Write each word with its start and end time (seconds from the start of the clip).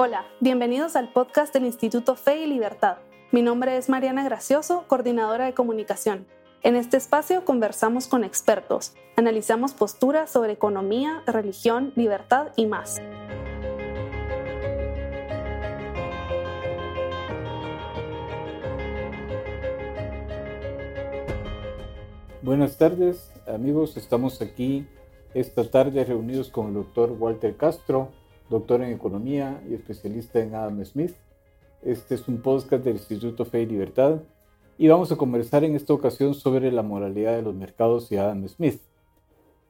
Hola, 0.00 0.26
bienvenidos 0.38 0.94
al 0.94 1.12
podcast 1.12 1.52
del 1.52 1.64
Instituto 1.64 2.14
Fe 2.14 2.44
y 2.44 2.46
Libertad. 2.46 2.98
Mi 3.32 3.42
nombre 3.42 3.76
es 3.76 3.88
Mariana 3.88 4.22
Gracioso, 4.22 4.84
coordinadora 4.86 5.46
de 5.46 5.54
comunicación. 5.54 6.24
En 6.62 6.76
este 6.76 6.96
espacio 6.96 7.44
conversamos 7.44 8.06
con 8.06 8.22
expertos, 8.22 8.94
analizamos 9.16 9.72
posturas 9.72 10.30
sobre 10.30 10.52
economía, 10.52 11.24
religión, 11.26 11.92
libertad 11.96 12.52
y 12.54 12.66
más. 12.66 13.02
Buenas 22.42 22.76
tardes 22.76 23.32
amigos, 23.48 23.96
estamos 23.96 24.40
aquí 24.42 24.86
esta 25.34 25.68
tarde 25.68 26.04
reunidos 26.04 26.50
con 26.50 26.68
el 26.68 26.74
doctor 26.74 27.10
Walter 27.18 27.56
Castro, 27.56 28.12
doctor 28.48 28.82
en 28.82 28.92
economía 28.92 29.62
y 29.68 29.74
especialista 29.74 30.40
en 30.40 30.54
Adam 30.54 30.84
Smith. 30.84 31.14
Este 31.82 32.14
es 32.14 32.26
un 32.28 32.40
podcast 32.40 32.82
del 32.82 32.96
Instituto 32.96 33.44
Fe 33.44 33.62
y 33.62 33.66
Libertad 33.66 34.22
y 34.78 34.88
vamos 34.88 35.12
a 35.12 35.16
conversar 35.16 35.64
en 35.64 35.76
esta 35.76 35.92
ocasión 35.92 36.34
sobre 36.34 36.72
la 36.72 36.82
moralidad 36.82 37.36
de 37.36 37.42
los 37.42 37.54
mercados 37.54 38.10
y 38.10 38.16
Adam 38.16 38.46
Smith. 38.48 38.80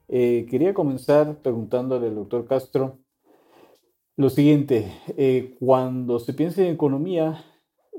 Eh, 0.09 0.47
quería 0.49 0.75
comenzar 0.75 1.37
preguntándole 1.43 2.07
al 2.07 2.15
doctor 2.15 2.47
Castro 2.47 2.99
lo 4.17 4.31
siguiente, 4.31 4.93
eh, 5.17 5.55
cuando 5.61 6.19
se 6.19 6.33
piensa 6.33 6.63
en 6.63 6.75
economía, 6.75 7.45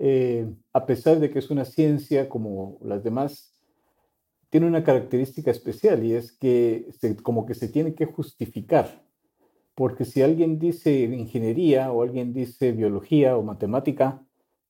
eh, 0.02 0.54
a 0.74 0.86
pesar 0.86 1.20
de 1.20 1.30
que 1.30 1.40
es 1.40 1.50
una 1.50 1.64
ciencia 1.64 2.28
como 2.28 2.78
las 2.82 3.04
demás, 3.04 3.54
tiene 4.50 4.68
una 4.68 4.84
característica 4.84 5.52
especial 5.52 6.04
y 6.04 6.14
es 6.14 6.32
que 6.32 6.90
como 7.24 7.46
que 7.46 7.54
se 7.54 7.70
tiene 7.70 7.94
que 7.94 8.06
justificar 8.06 9.09
porque 9.80 10.04
si 10.04 10.22
alguien 10.22 10.60
dice 10.60 10.92
ingeniería 11.04 11.90
o 11.94 12.04
alguien 12.04 12.34
dice 12.34 12.74
biología 12.74 13.38
o 13.38 13.44
matemática, 13.44 14.22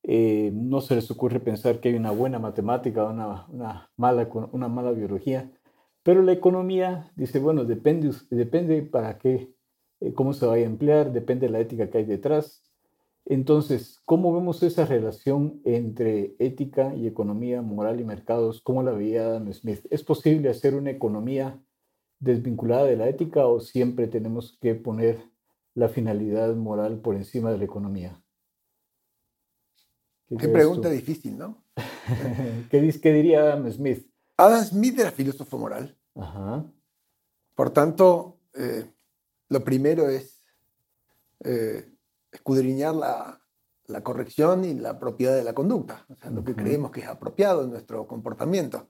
eh, 0.04 0.52
no 0.54 0.82
se 0.82 0.94
les 0.94 1.10
ocurre 1.10 1.40
pensar 1.40 1.80
que 1.80 1.90
hay 1.90 1.96
una 1.96 2.12
buena 2.12 2.38
matemática 2.38 3.06
o 3.06 3.10
una, 3.10 3.48
una, 3.48 3.90
mala, 3.98 4.30
una 4.52 4.68
mala 4.68 4.92
biología. 4.92 5.52
Pero 6.04 6.22
la 6.22 6.34
economía 6.34 7.12
dice, 7.16 7.40
bueno, 7.40 7.66
depende, 7.66 8.12
depende 8.30 8.84
para 8.84 9.18
qué, 9.18 9.52
eh, 10.00 10.14
cómo 10.14 10.34
se 10.34 10.46
va 10.46 10.54
a 10.54 10.60
emplear, 10.60 11.12
depende 11.12 11.48
de 11.48 11.54
la 11.54 11.60
ética 11.60 11.90
que 11.90 11.98
hay 11.98 12.06
detrás. 12.06 12.64
Entonces, 13.26 14.00
¿cómo 14.06 14.32
vemos 14.32 14.62
esa 14.62 14.86
relación 14.86 15.60
entre 15.66 16.36
ética 16.38 16.94
y 16.94 17.08
economía, 17.08 17.64
moral 17.64 18.00
y 18.00 18.04
mercados? 18.04 18.62
¿Cómo 18.62 18.84
la 18.84 18.92
veía 18.92 19.26
Adam 19.26 19.52
Smith? 19.54 19.88
¿Es 19.90 20.04
posible 20.04 20.50
hacer 20.50 20.76
una 20.76 20.92
economía 20.92 21.60
desvinculada 22.20 22.86
de 22.86 22.98
la 22.98 23.08
ética 23.08 23.48
o 23.48 23.60
siempre 23.60 24.08
tenemos 24.08 24.58
que 24.62 24.76
poner 24.76 25.24
la 25.74 25.90
finalidad 25.90 26.56
moral 26.56 27.00
por 27.00 27.16
encima 27.16 27.52
de 27.52 27.58
la 27.58 27.64
economía? 27.64 28.22
Qué, 30.38 30.48
pregunta 30.48 30.90
difícil, 30.90 31.38
¿no? 31.38 31.64
¿Qué, 32.70 33.12
diría 33.12 33.42
Adam 33.42 33.72
Smith? 33.72 34.08
Adam 34.38 34.64
Smith 34.64 35.00
era 35.00 35.12
filósofo 35.12 35.58
moral. 35.58 35.98
Por 37.56 37.72
tanto, 37.72 38.40
eh, 38.54 38.86
lo 39.50 39.64
primero 39.64 40.10
es 40.10 40.44
eh, 41.44 41.92
escudriñar 42.32 42.96
la, 42.96 43.42
corrección 44.04 44.66
y 44.66 44.76
la 44.76 45.00
propiedad 45.00 45.36
de 45.36 45.44
la 45.44 45.54
conducta, 45.54 46.06
o 46.10 46.16
sea, 46.16 46.30
lo 46.30 46.44
que 46.44 46.56
creemos 46.56 46.92
que 46.92 47.02
es 47.02 47.08
apropiado 47.08 47.64
en 47.64 47.72
nuestro 47.72 48.06
comportamiento. 48.08 48.88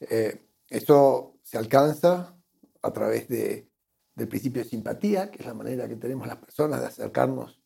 Eh, 0.00 0.40
eso 0.74 1.36
se 1.42 1.56
alcanza 1.56 2.36
a 2.82 2.92
través 2.92 3.28
de, 3.28 3.68
del 4.14 4.28
principio 4.28 4.62
de 4.62 4.68
simpatía, 4.68 5.30
que 5.30 5.38
es 5.38 5.46
la 5.46 5.54
manera 5.54 5.88
que 5.88 5.96
tenemos 5.96 6.26
las 6.26 6.36
personas 6.36 6.80
de 6.80 6.86
acercarnos 6.86 7.60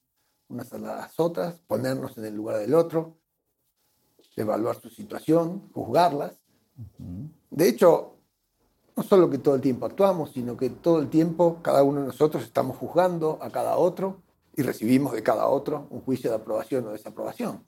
unas 0.49 0.73
a 0.73 0.79
las 0.79 1.21
otras, 1.21 1.61
ponernos 1.67 2.17
en 2.19 2.25
el 2.25 2.35
lugar 2.35 2.59
del 2.59 2.75
otro, 2.75 3.19
evaluar 4.37 4.81
su 4.81 4.89
situación, 4.89 5.71
juzgarlas. 5.73 6.39
De 7.51 7.69
hecho, 7.69 8.17
no 8.97 9.03
solo 9.03 9.29
que 9.31 9.39
todo 9.39 9.55
el 9.55 9.61
tiempo 9.61 9.87
actuamos, 9.87 10.33
sino 10.33 10.57
que 10.57 10.71
todo 10.71 11.01
el 11.01 11.09
tiempo 11.09 11.61
cada 11.63 11.83
uno 11.83 12.01
de 12.01 12.07
nosotros 12.09 12.45
estamos 12.45 12.77
juzgando 12.77 13.39
a 13.43 13.51
cada 13.51 13.77
otro 13.77 14.23
y 14.57 14.63
recibimos 14.63 15.13
de 15.13 15.23
cada 15.23 15.47
otro 15.49 15.87
un 15.91 16.01
juicio 16.01 16.31
de 16.31 16.37
aprobación 16.37 16.87
o 16.87 16.91
desaprobación. 16.91 17.65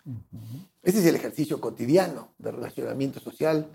Ese 0.82 1.00
es 1.00 1.06
el 1.06 1.14
ejercicio 1.14 1.60
cotidiano 1.60 2.34
de 2.38 2.50
relacionamiento 2.50 3.20
social 3.20 3.68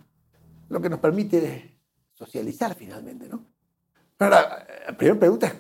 lo 0.69 0.81
que 0.81 0.89
nos 0.89 0.99
permite 0.99 1.79
socializar 2.13 2.75
finalmente, 2.75 3.27
¿no? 3.27 3.45
Ahora, 4.19 4.65
la 4.87 4.97
primera 4.97 5.19
pregunta 5.19 5.47
es, 5.47 5.53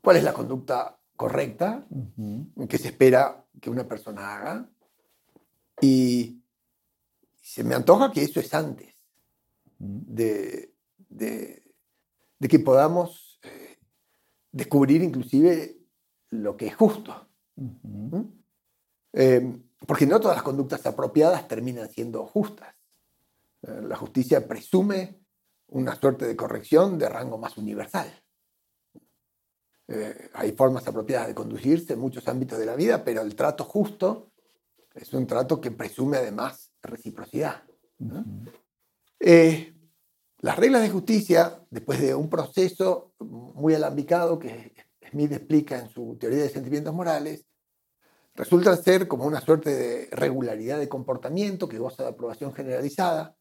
¿cuál 0.00 0.16
es 0.16 0.24
la 0.24 0.32
conducta 0.32 1.00
correcta 1.16 1.86
que 2.68 2.78
se 2.78 2.88
espera 2.88 3.44
que 3.60 3.70
una 3.70 3.86
persona 3.86 4.36
haga? 4.36 4.70
Y 5.80 6.42
se 7.42 7.64
me 7.64 7.74
antoja 7.74 8.12
que 8.12 8.22
eso 8.22 8.40
es 8.40 8.54
antes 8.54 8.94
de, 9.78 10.74
que 12.48 12.58
podamos 12.60 13.40
eh, 13.42 13.78
descubrir 14.52 15.02
inclusive 15.02 15.78
lo 16.30 16.56
que 16.56 16.68
es 16.68 16.76
justo. 16.76 17.28
Eh, 19.12 19.60
porque 19.86 20.06
no 20.06 20.20
todas 20.20 20.36
las 20.36 20.44
conductas 20.44 20.84
apropiadas 20.86 21.48
terminan 21.48 21.88
siendo 21.88 22.26
justas. 22.26 22.77
Eh, 23.62 23.82
la 23.82 23.96
justicia 23.96 24.46
presume 24.46 25.20
una 25.68 25.94
suerte 25.94 26.26
de 26.26 26.36
corrección 26.36 26.98
de 26.98 27.08
rango 27.08 27.38
más 27.38 27.56
universal. 27.58 28.10
Eh, 29.88 30.30
hay 30.34 30.52
formas 30.52 30.86
apropiadas 30.86 31.28
de 31.28 31.34
conducirse 31.34 31.94
en 31.94 32.00
muchos 32.00 32.26
ámbitos 32.28 32.58
de 32.58 32.66
la 32.66 32.76
vida, 32.76 33.02
pero 33.04 33.22
el 33.22 33.34
trato 33.34 33.64
justo 33.64 34.32
es 34.94 35.12
un 35.14 35.26
trato 35.26 35.60
que 35.60 35.70
presume 35.70 36.18
además 36.18 36.72
reciprocidad. 36.82 37.62
Eh, 39.20 39.74
las 40.40 40.56
reglas 40.56 40.82
de 40.82 40.90
justicia, 40.90 41.64
después 41.70 42.00
de 42.00 42.14
un 42.14 42.28
proceso 42.28 43.14
muy 43.18 43.74
alambicado 43.74 44.38
que 44.38 44.74
Smith 45.10 45.32
explica 45.32 45.78
en 45.78 45.88
su 45.88 46.16
teoría 46.18 46.42
de 46.42 46.48
sentimientos 46.48 46.94
morales, 46.94 47.46
resultan 48.34 48.80
ser 48.82 49.08
como 49.08 49.24
una 49.24 49.40
suerte 49.40 49.70
de 49.70 50.08
regularidad 50.12 50.78
de 50.78 50.88
comportamiento 50.88 51.68
que 51.68 51.78
goza 51.78 52.04
de 52.04 52.10
aprobación 52.10 52.52
generalizada, 52.52 53.37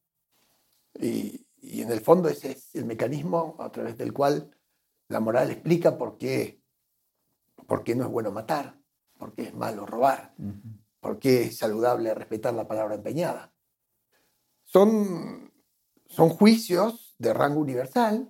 y, 1.00 1.44
en 1.62 1.91
el 1.91 2.02
fondo 2.02 2.30
ese 2.30 2.52
es 2.52 2.75
el 2.75 2.85
mecanismo 2.85 3.56
a 3.59 3.72
través 3.72 3.97
del 3.97 4.13
cual 4.13 4.52
la 5.09 5.19
moral 5.19 5.52
explica 5.52 5.97
por 5.97 6.18
qué, 6.18 6.62
por 7.68 7.84
qué 7.84 7.96
no 7.96 8.06
es 8.06 8.09
bueno 8.09 8.31
matar, 8.31 8.80
por 9.18 9.34
qué 9.34 9.44
es 9.44 9.53
malo 9.53 9.85
robar, 9.85 10.34
por 11.00 11.19
qué 11.19 11.44
es 11.44 11.58
saludable 11.58 12.13
respetar 12.13 12.53
la 12.53 12.68
palabra 12.68 12.96
empeñada. 12.96 13.53
Son, 14.63 15.52
son 16.06 16.30
juicios 16.30 17.16
de 17.18 17.34
rango 17.34 17.59
universal, 17.59 18.29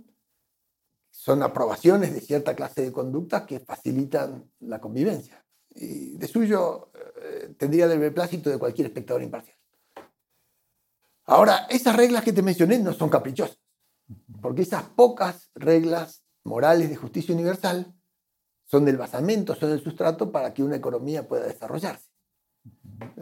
son 1.11 1.43
aprobaciones 1.43 2.13
de 2.13 2.21
cierta 2.21 2.55
clase 2.55 2.83
de 2.83 2.91
conductas 2.91 3.43
que 3.43 3.59
facilitan 3.59 4.49
la 4.59 4.79
convivencia. 4.79 5.43
Y 5.69 6.15
de 6.17 6.27
suyo 6.27 6.91
eh, 7.21 7.55
tendría 7.57 7.85
el 7.85 7.99
beneplácito 7.99 8.49
de 8.49 8.57
cualquier 8.57 8.87
espectador 8.87 9.23
imparcial. 9.23 9.56
Ahora, 11.27 11.67
esas 11.69 11.95
reglas 11.95 12.23
que 12.23 12.31
te 12.31 12.41
mencioné 12.41 12.79
no 12.79 12.93
son 12.93 13.09
caprichosas, 13.09 13.59
porque 14.41 14.61
esas 14.61 14.83
pocas 14.83 15.51
reglas 15.55 16.23
morales 16.45 16.89
de 16.89 16.95
justicia 16.95 17.35
universal 17.35 17.93
son 18.63 18.87
el 18.87 18.97
basamento, 18.97 19.53
son 19.53 19.71
el 19.71 19.83
sustrato 19.83 20.31
para 20.31 20.53
que 20.53 20.63
una 20.63 20.77
economía 20.77 21.27
pueda 21.27 21.45
desarrollarse. 21.45 22.09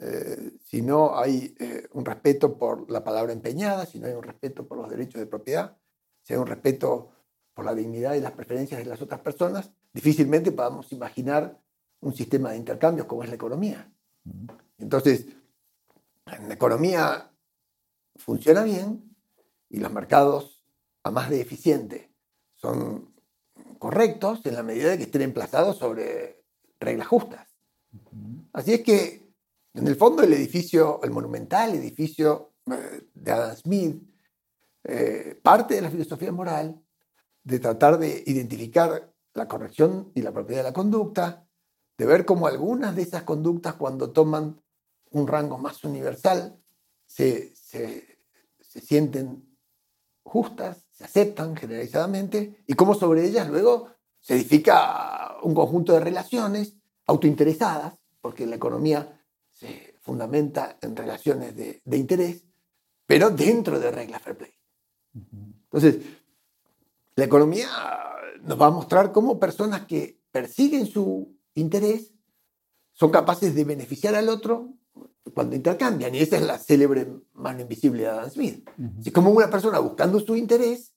Eh, 0.02 0.52
si 0.64 0.84
no 0.84 1.18
hay 1.18 1.56
eh, 1.60 1.88
un 1.94 2.06
respeto 2.06 2.58
por 2.58 2.90
la 2.92 3.04
palabra 3.04 3.34
empeñada, 3.34 3.88
si 3.88 4.00
no 4.00 4.06
hay 4.06 4.14
un 4.14 4.24
respeto 4.24 4.68
por 4.68 4.78
los 4.78 4.90
derechos 4.90 5.20
de 5.20 5.26
propiedad, 5.26 5.76
si 6.22 6.34
hay 6.34 6.40
un 6.40 6.48
respeto 6.48 7.12
por 7.56 7.66
la 7.66 7.74
dignidad 7.74 8.14
y 8.14 8.22
las 8.22 8.34
preferencias 8.34 8.80
de 8.80 8.86
las 8.86 9.02
otras 9.02 9.22
personas, 9.22 9.72
difícilmente 9.94 10.52
podamos 10.52 10.92
imaginar 10.92 11.60
un 12.02 12.14
sistema 12.14 12.52
de 12.52 12.58
intercambios 12.58 13.08
como 13.08 13.24
es 13.24 13.30
la 13.30 13.36
economía. 13.36 13.92
Entonces, 14.78 15.26
en 16.28 16.48
la 16.50 16.54
economía 16.54 17.32
funciona 18.16 18.64
bien 18.64 19.16
y 19.70 19.80
los 19.80 19.92
mercados, 19.92 20.64
a 21.04 21.12
más 21.12 21.30
de 21.30 21.42
eficientes, 21.42 22.10
son 22.56 23.14
correctos 23.78 24.46
en 24.46 24.56
la 24.56 24.64
medida 24.64 24.90
de 24.90 24.98
que 24.98 25.04
estén 25.04 25.22
emplazados 25.22 25.78
sobre 25.78 26.44
reglas 26.80 27.08
justas. 27.08 27.48
Así 28.54 28.74
es 28.74 28.82
que, 28.82 29.30
en 29.74 29.88
el 29.88 29.96
fondo, 29.96 30.24
el 30.24 30.34
edificio, 30.34 31.02
el 31.04 31.12
monumental 31.12 31.76
edificio 31.76 32.54
eh, 32.72 33.10
de 33.14 33.32
Adam 33.32 33.56
Smith, 33.56 34.02
eh, 34.84 35.40
parte 35.42 35.76
de 35.76 35.82
la 35.82 35.90
filosofía 35.90 36.32
moral 36.32 36.82
de 37.44 37.60
tratar 37.60 37.98
de 37.98 38.24
identificar 38.26 39.14
la 39.34 39.48
corrección 39.48 40.12
y 40.16 40.22
la 40.22 40.32
propiedad 40.32 40.62
de 40.62 40.70
la 40.70 40.74
conducta, 40.74 41.48
de 41.98 42.06
ver 42.06 42.26
cómo 42.26 42.48
algunas 42.48 42.96
de 42.96 43.04
esas 43.04 43.24
conductas, 43.24 43.76
cuando 43.76 44.12
toman 44.12 44.62
un 45.12 45.28
rango 45.28 45.58
más 45.58 45.84
universal, 45.84 46.58
se, 47.06 47.55
se, 48.60 48.82
sienten 48.82 49.58
justas, 50.24 50.86
se 50.92 51.04
aceptan 51.04 51.56
generalizadamente, 51.56 52.64
y 52.68 52.74
cómo 52.74 52.96
sobre 52.96 53.26
ellas 53.26 53.50
luego 53.50 53.90
se 54.20 54.36
edifica 54.36 55.38
un 55.44 55.54
conjunto 55.54 55.94
de 55.94 56.00
relaciones 56.00 56.76
autointeresadas, 57.06 57.96
porque 58.22 58.46
la 58.46 58.56
economía 58.56 59.22
se 59.50 59.96
fundamenta 60.02 60.78
en 60.82 60.96
relaciones 60.96 61.56
de, 61.56 61.82
de 61.86 61.98
interés, 61.98 62.44
pero 63.06 63.30
dentro 63.30 63.80
de 63.80 63.92
reglas 63.92 64.22
fair 64.22 64.38
play. 64.38 64.52
Entonces, 65.14 65.98
la 67.16 67.26
economía 67.26 67.70
nos 68.42 68.60
va 68.60 68.68
a 68.68 68.72
mostrar 68.72 69.12
cómo 69.12 69.40
personas 69.40 69.86
que 69.86 70.22
persiguen 70.32 70.86
su 70.86 71.38
interés 71.54 72.14
son 72.94 73.12
capaces 73.12 73.54
de 73.56 73.64
beneficiar 73.64 74.16
al 74.16 74.30
otro 74.30 74.74
cuando 75.34 75.56
intercambian. 75.56 76.14
Y 76.14 76.20
esa 76.20 76.38
es 76.38 76.44
la 76.44 76.58
célebre 76.58 77.08
mano 77.34 77.62
invisible 77.62 78.04
de 78.04 78.10
Adam 78.10 78.30
Smith. 78.30 78.70
Si 79.02 79.12
como 79.12 79.32
una 79.32 79.50
persona 79.50 79.80
buscando 79.80 80.20
su 80.20 80.36
interés 80.36 80.94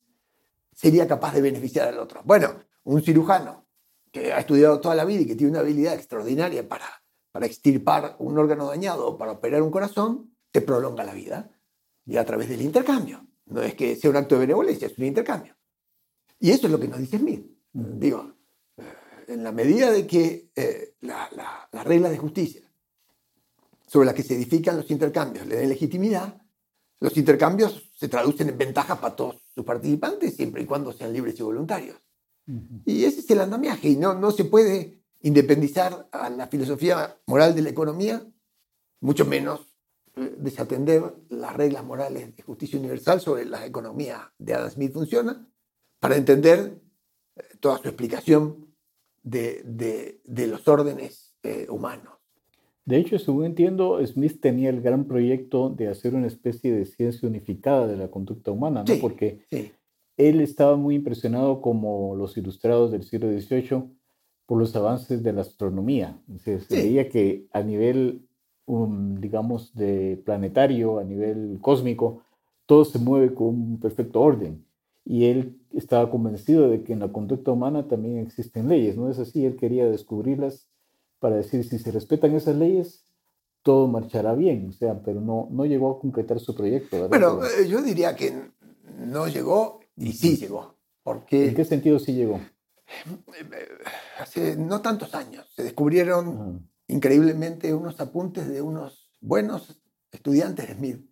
sería 0.74 1.08
capaz 1.08 1.34
de 1.34 1.42
beneficiar 1.42 1.88
al 1.88 1.98
otro. 1.98 2.22
Bueno, 2.24 2.54
un 2.84 3.02
cirujano 3.02 3.66
que 4.12 4.32
ha 4.32 4.38
estudiado 4.38 4.80
toda 4.80 4.94
la 4.94 5.04
vida 5.04 5.22
y 5.22 5.26
que 5.26 5.34
tiene 5.34 5.52
una 5.52 5.60
habilidad 5.60 5.94
extraordinaria 5.94 6.68
para, 6.68 6.86
para 7.32 7.46
extirpar 7.46 8.16
un 8.18 8.38
órgano 8.38 8.68
dañado 8.68 9.08
o 9.08 9.18
para 9.18 9.32
operar 9.32 9.62
un 9.62 9.70
corazón, 9.70 10.34
te 10.50 10.60
prolonga 10.60 11.04
la 11.04 11.14
vida. 11.14 11.50
Y 12.06 12.16
a 12.16 12.24
través 12.24 12.48
del 12.48 12.62
intercambio. 12.62 13.26
No 13.46 13.62
es 13.62 13.74
que 13.74 13.96
sea 13.96 14.10
un 14.10 14.16
acto 14.16 14.34
de 14.34 14.42
benevolencia, 14.42 14.86
es 14.86 14.98
un 14.98 15.04
intercambio. 15.04 15.56
Y 16.38 16.50
eso 16.50 16.66
es 16.66 16.72
lo 16.72 16.78
que 16.78 16.88
nos 16.88 16.98
dice 16.98 17.18
Smith. 17.18 17.46
Digo, 17.72 18.34
eh, 18.76 18.82
en 19.28 19.42
la 19.42 19.52
medida 19.52 19.90
de 19.90 20.06
que 20.06 20.50
eh, 20.54 20.94
las 21.00 21.84
reglas 21.84 22.10
de 22.10 22.18
justicia 22.18 22.67
sobre 23.88 24.06
las 24.06 24.14
que 24.14 24.22
se 24.22 24.34
edifican 24.34 24.76
los 24.76 24.90
intercambios 24.90 25.46
le 25.46 25.56
den 25.56 25.68
legitimidad, 25.68 26.40
los 27.00 27.16
intercambios 27.16 27.90
se 27.94 28.08
traducen 28.08 28.48
en 28.50 28.58
ventajas 28.58 28.98
para 28.98 29.16
todos 29.16 29.36
sus 29.54 29.64
participantes, 29.64 30.36
siempre 30.36 30.62
y 30.62 30.66
cuando 30.66 30.92
sean 30.92 31.12
libres 31.12 31.38
y 31.40 31.42
voluntarios. 31.42 31.96
Y 32.86 33.04
ese 33.04 33.20
es 33.20 33.30
el 33.30 33.40
andamiaje, 33.40 33.90
y 33.90 33.96
no, 33.96 34.14
no 34.14 34.30
se 34.30 34.44
puede 34.44 35.02
independizar 35.20 36.08
a 36.12 36.30
la 36.30 36.46
filosofía 36.46 37.20
moral 37.26 37.54
de 37.54 37.62
la 37.62 37.68
economía, 37.70 38.26
mucho 39.00 39.24
menos 39.26 39.74
eh, 40.16 40.34
desatender 40.38 41.14
las 41.28 41.54
reglas 41.56 41.84
morales 41.84 42.34
de 42.34 42.42
justicia 42.42 42.78
universal 42.78 43.20
sobre 43.20 43.44
la 43.44 43.66
economía 43.66 44.32
de 44.38 44.54
Adam 44.54 44.70
Smith 44.70 44.92
funciona, 44.92 45.46
para 46.00 46.16
entender 46.16 46.80
eh, 47.36 47.42
toda 47.60 47.78
su 47.78 47.88
explicación 47.88 48.74
de, 49.22 49.62
de, 50.24 50.46
los 50.46 50.66
órdenes 50.66 51.34
eh, 51.42 51.66
humanos. 51.68 52.17
De 52.88 52.96
hecho, 52.96 53.18
según 53.18 53.44
entiendo, 53.44 54.00
Smith 54.06 54.40
tenía 54.40 54.70
el 54.70 54.80
gran 54.80 55.04
proyecto 55.04 55.68
de 55.68 55.88
hacer 55.88 56.14
una 56.14 56.26
especie 56.26 56.72
de 56.72 56.86
ciencia 56.86 57.28
unificada 57.28 57.86
de 57.86 57.98
la 57.98 58.08
conducta 58.08 58.50
humana, 58.50 58.82
¿no? 58.88 58.94
Porque 58.98 59.42
él 60.16 60.40
estaba 60.40 60.74
muy 60.76 60.94
impresionado 60.94 61.60
como 61.60 62.16
los 62.16 62.38
ilustrados 62.38 62.90
del 62.90 63.02
siglo 63.02 63.30
XVIII 63.30 63.84
por 64.46 64.58
los 64.58 64.74
avances 64.74 65.22
de 65.22 65.34
la 65.34 65.42
astronomía. 65.42 66.18
Se, 66.38 66.60
veía 66.70 67.10
que 67.10 67.46
a 67.52 67.62
nivel, 67.62 68.26
um, 68.64 69.20
digamos, 69.20 69.74
de 69.74 70.22
planetario, 70.24 70.98
a 70.98 71.04
nivel 71.04 71.58
cósmico, 71.60 72.22
todo 72.64 72.86
se 72.86 72.98
mueve 72.98 73.34
con 73.34 73.48
un 73.48 73.80
perfecto 73.80 74.22
orden. 74.22 74.64
Y 75.04 75.26
él 75.26 75.60
estaba 75.74 76.10
convencido 76.10 76.70
de 76.70 76.82
que 76.84 76.94
en 76.94 77.00
la 77.00 77.12
conducta 77.12 77.52
humana 77.52 77.86
también 77.86 78.16
existen 78.16 78.66
leyes, 78.66 78.96
¿no 78.96 79.10
es 79.10 79.18
así? 79.18 79.44
Él 79.44 79.56
quería 79.56 79.84
descubrirlas 79.90 80.70
para 81.18 81.36
decir 81.36 81.64
si 81.64 81.78
se 81.78 81.90
respetan 81.90 82.34
esas 82.34 82.56
leyes, 82.56 83.04
todo 83.62 83.88
marchará 83.88 84.34
bien, 84.34 84.68
o 84.68 84.72
sea, 84.72 85.02
pero 85.02 85.20
no, 85.20 85.48
no 85.50 85.66
llegó 85.66 85.90
a 85.90 86.00
concretar 86.00 86.40
su 86.40 86.54
proyecto. 86.54 87.08
Bueno, 87.08 87.40
eh, 87.44 87.68
yo 87.68 87.82
diría 87.82 88.14
que 88.14 88.32
no 88.98 89.28
llegó 89.28 89.80
y 89.96 90.12
sí 90.12 90.36
llegó. 90.36 90.76
Porque, 91.02 91.48
¿En 91.48 91.54
qué 91.54 91.64
sentido 91.64 91.98
sí 91.98 92.14
llegó? 92.14 92.40
Hace 94.20 94.56
no 94.56 94.80
tantos 94.80 95.14
años 95.14 95.46
se 95.54 95.62
descubrieron 95.62 96.68
increíblemente 96.86 97.72
unos 97.74 98.00
apuntes 98.00 98.48
de 98.48 98.62
unos 98.62 99.10
buenos 99.20 99.80
estudiantes 100.10 100.68
de 100.68 100.74
Smith 100.74 101.10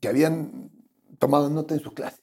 que 0.00 0.08
habían 0.08 0.70
tomado 1.18 1.50
nota 1.50 1.74
en 1.74 1.80
sus 1.80 1.92
clases. 1.92 2.22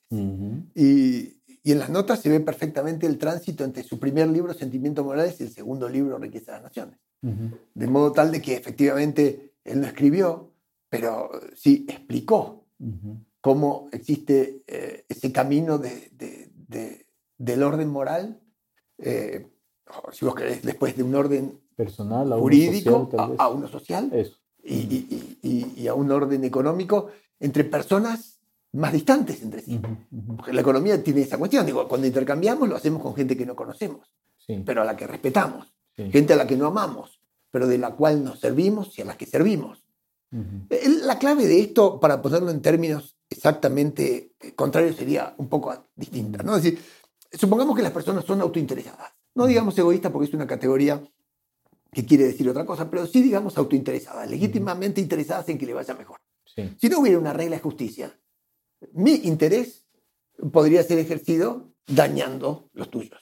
y, 0.76 1.41
y 1.64 1.72
en 1.72 1.80
las 1.80 1.90
notas 1.90 2.20
se 2.20 2.30
ve 2.30 2.40
perfectamente 2.40 3.06
el 3.06 3.18
tránsito 3.18 3.64
entre 3.64 3.84
su 3.84 4.00
primer 4.00 4.28
libro, 4.28 4.54
Sentimientos 4.54 5.06
Morales, 5.06 5.40
y 5.40 5.44
el 5.44 5.52
segundo 5.52 5.88
libro, 5.88 6.18
Riqueza 6.18 6.54
de 6.54 6.58
las 6.58 6.64
Naciones. 6.64 6.98
De 7.22 7.86
modo 7.86 8.12
tal 8.12 8.32
de 8.32 8.42
que 8.42 8.56
efectivamente 8.56 9.54
él 9.64 9.82
no 9.82 9.86
escribió, 9.86 10.54
pero 10.90 11.30
sí 11.56 11.86
explicó 11.88 12.66
cómo 13.42 13.90
existe 13.92 14.64
eh, 14.66 15.06
ese 15.08 15.32
camino 15.32 15.78
de, 15.78 16.10
de, 16.14 17.06
del 17.38 17.64
orden 17.64 17.90
moral, 17.90 18.40
eh, 18.98 19.48
si 20.12 20.26
vos 20.26 20.36
querés, 20.36 20.64
después 20.64 20.96
de 20.96 21.04
un 21.04 21.14
orden 21.14 21.60
personal, 21.76 22.34
a 22.34 22.38
jurídico, 22.38 23.10
a, 23.38 23.50
uno 23.50 23.68
social 23.68 24.12
Y, 24.64 24.74
y, 25.44 25.74
y, 25.76 25.88
a 25.88 25.94
un 25.94 26.12
orden 26.12 26.44
económico 26.44 27.10
entre 27.40 27.64
personas 27.64 28.41
más 28.74 28.94
distantes 28.94 29.42
entre 29.42 29.62
sí. 29.62 29.80
Porque 30.36 30.54
la 30.54 30.62
economía 30.62 31.04
tiene 31.04 31.22
esa 31.22 31.38
cuestión. 31.38 31.66
Digo, 31.66 31.88
cuando 31.88 32.08
intercambiamos 32.08 32.68
lo 32.70 32.76
hacemos 32.76 33.02
con 33.02 33.16
gente 33.16 33.36
que 33.36 33.46
no 33.46 33.56
conocemos, 33.56 34.12
pero 34.66 34.82
a 34.82 34.86
la 34.86 34.96
que 34.96 35.08
respetamos. 35.08 35.74
Gente 35.96 36.34
a 36.34 36.36
la 36.36 36.48
que 36.48 36.58
no 36.58 36.68
amamos, 36.68 37.22
pero 37.52 37.68
de 37.68 37.78
la 37.78 37.92
cual 37.92 38.24
nos 38.24 38.40
servimos 38.40 38.98
y 38.98 39.02
a 39.02 39.06
la 39.06 39.18
que 39.18 39.26
servimos. 39.26 39.84
La 41.04 41.20
clave 41.20 41.46
de 41.46 41.60
esto, 41.60 42.00
para 42.00 42.22
ponerlo 42.22 42.52
en 42.52 42.62
términos 42.62 43.18
exactamente 43.30 44.34
eh, 44.40 44.54
contrarios, 44.56 44.96
sería 44.96 45.34
un 45.38 45.50
poco 45.50 45.90
distinta. 45.96 46.42
¿no? 46.42 46.56
Es 46.56 46.64
decir, 46.64 46.80
supongamos 47.34 47.76
que 47.76 47.84
las 47.84 47.92
personas 47.92 48.24
son 48.24 48.40
autointeresadas. 48.40 49.12
No 49.36 49.46
digamos 49.46 49.78
egoístas 49.78 50.12
porque 50.12 50.30
es 50.30 50.34
una 50.34 50.48
categoría 50.48 51.04
que 51.92 52.06
quiere 52.06 52.26
decir 52.26 52.48
otra 52.50 52.66
cosa, 52.66 52.90
pero 52.90 53.06
sí 53.06 53.22
digamos 53.22 53.58
autointeresadas, 53.58 54.30
legítimamente 54.30 55.02
interesadas 55.02 55.50
en 55.50 55.58
que 55.58 55.66
le 55.66 55.74
vaya 55.74 55.94
mejor. 55.96 56.18
Si 56.78 56.90
no 56.90 57.00
hubiera 57.00 57.20
una 57.20 57.34
regla 57.34 57.58
de 57.58 57.62
justicia 57.62 58.14
mi 58.94 59.16
interés 59.24 59.86
podría 60.52 60.84
ser 60.84 61.00
ejercido 61.00 61.74
dañando 61.88 62.70
los 62.74 62.90
tuyos. 62.90 63.20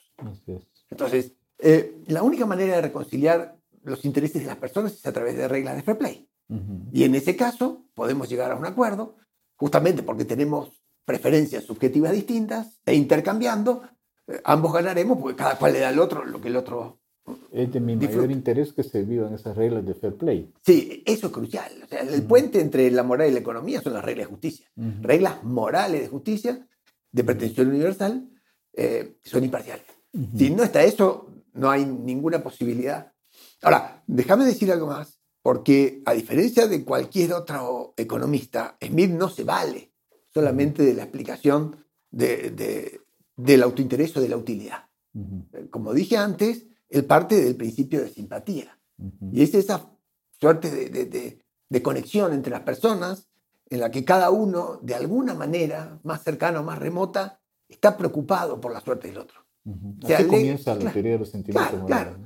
Entonces, 0.90 1.34
eh, 1.60 2.02
la 2.08 2.24
única 2.24 2.46
manera 2.46 2.76
de 2.76 2.82
reconciliar 2.82 3.58
los 3.84 4.06
intereses 4.06 4.42
de 4.42 4.48
las 4.48 4.58
personas 4.58 4.94
es 4.94 5.06
a 5.06 5.14
través 5.14 5.36
de 5.36 5.48
reglas 5.48 5.76
de 5.76 5.84
fair 5.84 5.98
play. 5.98 6.30
Y 6.92 7.04
en 7.04 7.14
ese 7.14 7.36
caso 7.36 7.86
podemos 7.94 8.28
llegar 8.28 8.52
a 8.52 8.56
un 8.56 8.66
acuerdo, 8.66 9.18
justamente 9.56 10.02
porque 10.02 10.26
tenemos 10.26 10.82
preferencias 11.06 11.64
subjetivas 11.64 12.12
distintas 12.12 12.80
e 12.86 12.96
intercambiando, 12.96 13.84
eh, 14.28 14.42
ambos 14.44 14.74
ganaremos 14.74 15.20
porque 15.20 15.36
cada 15.36 15.58
cual 15.60 15.74
le 15.74 15.80
da 15.80 15.90
al 15.90 16.00
otro 16.00 16.26
lo 16.26 16.42
que 16.42 16.48
el 16.48 16.56
otro 16.56 16.99
es 17.52 17.72
de 17.72 17.80
mi 17.80 17.96
mayor 17.96 18.32
interés 18.32 18.74
que 18.74 18.84
se 18.84 19.04
vivan 19.04 19.34
esas 19.34 19.56
reglas 19.56 19.86
de 19.86 19.94
fair 19.94 20.16
play. 20.16 20.52
Sí, 20.66 21.04
eso 21.06 21.28
es 21.28 21.34
crucial. 21.34 21.72
O 21.84 21.88
sea, 21.88 22.02
el 22.02 22.24
puente 22.24 22.62
entre 22.62 22.90
la 22.92 23.04
moral 23.04 23.30
y 23.30 23.34
la 23.34 23.40
economía 23.40 23.82
son 23.82 23.94
las 23.94 24.04
reglas 24.04 24.28
de 24.28 24.32
justicia. 24.32 24.68
Reglas 25.02 25.44
morales 25.44 26.02
de 26.02 26.08
justicia, 26.08 26.68
de 27.12 27.24
pretensión 27.24 27.68
universal, 27.68 28.30
eh, 28.74 29.18
son 29.24 29.44
imparciales. 29.44 29.86
Si 30.38 30.50
no 30.50 30.64
está 30.64 30.84
eso, 30.84 31.30
no 31.54 31.70
hay 31.70 31.86
ninguna 31.86 32.42
posibilidad. 32.42 33.12
Ahora, 33.62 34.04
déjame 34.08 34.46
decir 34.46 34.72
algo 34.72 34.88
más, 34.88 35.20
porque 35.42 36.02
a 36.06 36.14
diferencia 36.14 36.68
de 36.68 36.84
cualquier 36.84 37.34
otro 37.34 37.94
economista, 37.98 38.78
Smith 38.82 39.12
no 39.12 39.30
se 39.30 39.44
vale 39.44 39.92
solamente 40.34 40.84
de 40.84 40.94
la 40.94 41.04
explicación 41.04 41.86
de, 42.12 43.02
del 43.36 43.64
autointerés 43.64 44.16
o 44.18 44.22
de 44.22 44.30
la 44.30 44.38
utilidad. 44.38 44.86
Como 45.70 45.94
dije 45.94 46.18
antes, 46.18 46.68
él 46.90 47.06
parte 47.06 47.42
del 47.42 47.56
principio 47.56 48.02
de 48.02 48.10
simpatía. 48.10 48.78
Y 49.32 49.44
es 49.44 49.54
esa 49.54 49.90
suerte 50.40 50.70
de, 50.70 51.82
conexión 51.82 52.34
entre 52.34 52.52
las 52.52 52.62
personas 52.62 53.30
en 53.70 53.80
la 53.80 53.92
que 53.92 54.04
cada 54.04 54.32
uno, 54.32 54.80
de 54.82 54.96
alguna 54.96 55.34
manera, 55.34 56.00
más 56.04 56.24
cercana 56.24 56.60
o 56.60 56.64
más 56.64 56.80
remota, 56.80 57.40
está 57.68 57.96
preocupado 57.96 58.60
por 58.60 58.74
la 58.74 58.82
suerte 58.82 59.08
del 59.08 59.20
otro. 59.20 59.46
Así 60.04 60.26
comienza 60.26 60.76
la 60.76 60.92
teoría 60.92 61.14
de 61.14 61.20
los 61.20 61.30
sentimientos 61.30 61.86
claro, 61.86 62.18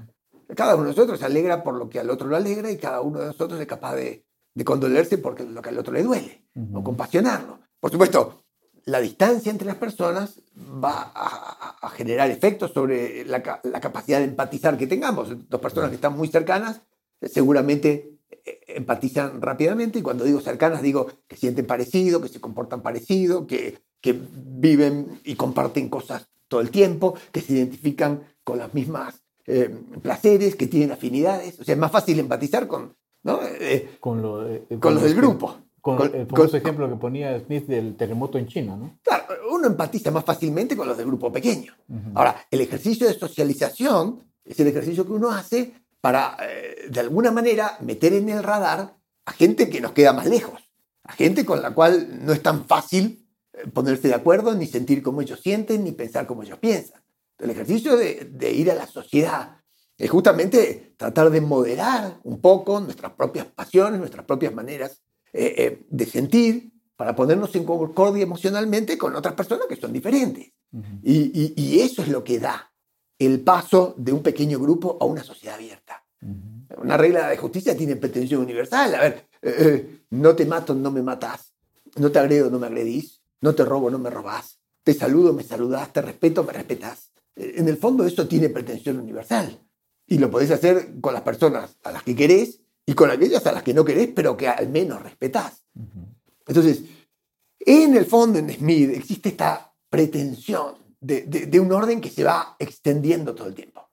Cada 0.55 0.75
uno 0.75 0.86
de 0.86 0.89
nosotros 0.91 1.20
se 1.20 1.25
alegra 1.25 1.63
por 1.63 1.75
lo 1.75 1.89
que 1.89 2.00
al 2.00 2.10
otro 2.10 2.27
lo 2.27 2.38
alegra 2.38 2.72
y 2.72 2.77
cada 2.77 3.01
uno 3.01 3.20
de 3.20 3.27
nosotros 3.27 3.60
es 3.60 3.67
capaz 3.67 3.96
de, 3.96 4.25
condolerse 4.63 5.17
porque 5.17 5.43
lo 5.43 5.62
que 5.62 5.70
al 5.70 5.77
otro 5.77 5.93
le 5.93 6.03
duele 6.03 6.46
o 6.74 6.84
compasionarlo. 6.84 7.60
Por 7.79 7.91
supuesto, 7.91 8.42
la 8.86 9.00
distancia 9.00 9.52
entre 9.52 9.68
las 9.68 9.78
personas 9.78 10.42
va 10.58 11.12
a, 11.16 11.90
generar 11.90 12.32
efectos 12.32 12.72
sobre 12.72 13.24
la, 13.25 13.42
capacidad 13.44 14.20
de 14.20 14.25
empatizar 14.25 14.78
que 14.78 14.88
tengamos. 14.88 15.50
Dos 15.50 15.62
personas 15.62 15.90
que 15.90 15.96
están 15.96 16.18
muy 16.18 16.28
cercanas 16.28 16.82
seguramente 17.22 18.18
eh, 18.32 18.60
empatizan 18.68 19.42
rápidamente 19.42 20.00
y 20.00 20.02
cuando 20.02 20.24
digo 20.24 20.42
cercanas 20.42 20.82
digo 20.82 21.08
que 21.28 21.38
sienten 21.38 21.66
parecido, 21.66 22.22
que 22.22 22.30
se 22.30 22.42
comportan 22.42 22.82
parecido, 22.82 23.48
que, 23.48 23.80
que 24.02 24.20
viven 24.32 25.22
y 25.24 25.36
comparten 25.36 25.90
cosas 25.90 26.28
todo 26.48 26.62
el 26.62 26.72
tiempo, 26.72 27.16
que 27.32 27.42
se 27.42 27.54
identifican 27.54 28.24
con 28.44 28.58
las 28.58 28.74
mismas 28.74 29.22
eh, 29.46 29.70
placeres, 30.02 30.56
que 30.56 30.68
tienen 30.68 30.92
afinidades. 30.92 31.60
O 31.60 31.63
sea, 31.63 31.74
es 31.74 31.80
más 31.80 31.92
fácil 31.92 32.20
empatizar 32.20 32.68
con, 32.68 32.96
¿no? 33.24 33.40
Eh, 33.44 33.98
con, 34.00 34.22
lo, 34.22 34.46
con 34.80 34.96
los 34.96 35.04
del 35.04 35.16
grupo. 35.16 35.58
Con, 35.84 36.16
el 36.16 36.25
famoso 36.28 36.56
ejemplo 36.56 36.88
que 36.88 36.96
ponía 36.96 37.38
Smith 37.42 37.68
del 37.68 37.98
terremoto 37.98 38.38
en 38.38 38.48
China, 38.48 38.78
¿no? 38.78 39.00
Claro, 39.04 39.25
uno 39.52 39.68
empatiza 39.68 40.12
más 40.12 40.24
fácilmente 40.24 40.78
con 40.78 40.88
los 40.88 40.96
del 40.96 41.08
grupo 41.08 41.30
pequeño. 41.30 41.74
Ahora, 42.16 42.38
el 42.50 42.62
ejercicio 42.62 43.06
de 43.06 43.13
socialización 43.13 44.24
es 44.46 44.58
el 44.62 44.68
ejercicio 44.68 45.06
que 45.06 45.12
uno 45.12 45.30
hace 45.30 45.74
para, 46.00 46.38
eh, 46.40 46.88
de 46.90 47.00
alguna 47.02 47.32
manera, 47.32 47.78
meter 47.82 48.13
en 48.13 48.30
el 48.30 48.42
radar 48.42 48.96
a 49.25 49.32
gente 49.34 49.70
que 49.70 49.82
nos 49.82 49.92
queda 49.92 50.13
más 50.13 50.25
lejos, 50.25 50.62
a 51.04 51.12
gente 51.12 51.46
con 51.46 51.62
la 51.62 51.72
cual 51.72 52.25
no 52.25 52.32
es 52.32 52.42
tan 52.42 52.63
fácil 52.66 53.28
eh, 53.52 53.68
ponerse 53.68 54.08
de 54.08 54.13
acuerdo, 54.13 54.56
ni 54.56 54.68
sentir 54.68 55.04
como 55.04 55.22
ellos 55.22 55.42
sienten, 55.42 55.84
ni 55.84 55.92
pensar 55.92 56.25
como 56.25 56.44
ellos 56.44 56.60
piensan. 56.60 57.04
El 57.38 57.50
ejercicio 57.50 57.98
de, 57.98 58.30
de 58.32 58.54
ir 58.54 58.72
a 58.72 58.75
la 58.75 58.88
sociedad 58.88 59.58
es 59.98 60.10
justamente 60.10 60.94
tratar 60.96 61.30
de 61.30 61.42
moderar 61.42 62.22
un 62.24 62.40
poco 62.40 62.80
nuestras 62.80 63.12
propias 63.12 63.48
pasiones, 63.48 64.00
nuestras 64.00 64.25
propias 64.25 64.54
maneras 64.54 65.04
eh, 65.34 65.86
de 65.90 66.06
sentir, 66.06 66.72
para 66.96 67.16
ponernos 67.16 67.54
en 67.56 67.66
concordia 67.66 68.24
emocionalmente 68.24 68.98
con 68.98 69.16
otras 69.16 69.34
personas 69.34 69.66
que 69.68 69.75
son 69.75 69.92
diferentes. 69.92 70.54
y, 71.04 71.54
y, 71.56 71.80
eso 71.82 72.02
es 72.02 72.08
lo 72.08 72.24
que 72.24 72.40
da 72.40 72.72
el 73.20 73.42
paso 73.42 73.94
de 73.98 74.12
un 74.12 74.24
pequeño 74.24 74.60
grupo 74.60 74.98
a 75.00 75.06
una 75.06 75.24
sociedad 75.24 75.56
abierta. 75.56 76.04
Una 76.78 76.98
regla 76.98 77.30
de 77.30 77.38
justicia 77.38 77.75
tiene 77.75 77.96
pretensión 77.96 78.42
universal. 78.42 78.96
A 78.96 79.02
ver, 79.02 79.28
eh, 79.42 79.56
eh, 79.60 80.00
no 80.12 80.36
te 80.36 80.46
mato, 80.46 80.74
no 80.74 80.92
me 80.92 81.02
matas. 81.02 81.54
No 81.98 82.12
te 82.12 82.20
agredo, 82.20 82.50
no 82.50 82.60
me 82.60 82.68
agredís. 82.68 83.22
No 83.42 83.54
te 83.54 83.66
robo, 83.66 83.90
no 83.90 84.00
me 84.00 84.10
robás. 84.10 84.60
Te 84.84 84.94
saludo, 84.94 85.34
me 85.34 85.44
saludás. 85.44 85.92
Te 85.94 86.02
respeto, 86.02 86.44
me 86.44 86.54
respetás. 86.54 87.12
Eh, 87.36 87.56
en 87.58 87.68
el 87.68 87.78
fondo 87.78 88.06
eso 88.06 88.28
tiene 88.28 88.50
pretensión 88.50 89.00
universal. 89.00 89.60
Y 90.08 90.18
lo 90.18 90.30
podés 90.32 90.52
hacer 90.52 91.00
con 91.02 91.13
las 91.13 91.24
personas 91.24 91.78
a 91.84 91.92
las 91.92 92.04
que 92.04 92.16
querés 92.16 92.62
y 92.86 92.94
con 92.94 93.10
aquellas 93.10 93.46
a 93.46 93.52
las 93.52 93.63
que 93.63 93.74
no 93.74 93.86
querés, 93.86 94.10
pero 94.13 94.36
que 94.36 94.48
al 94.48 94.70
menos 94.70 95.02
respetás. 95.02 95.63
Entonces, 96.46 96.84
en 97.60 97.96
el 97.96 98.06
fondo 98.06 98.40
en 98.40 98.52
Smith 98.52 98.90
existe 98.94 99.30
esta 99.30 99.74
pretensión 99.90 100.75
de, 101.00 101.60
un 101.60 101.72
orden 101.72 102.02
que 102.02 102.10
se 102.10 102.24
va 102.24 102.56
extendiendo 102.60 103.36
todo 103.36 103.48
el 103.48 103.56
tiempo. 103.56 103.90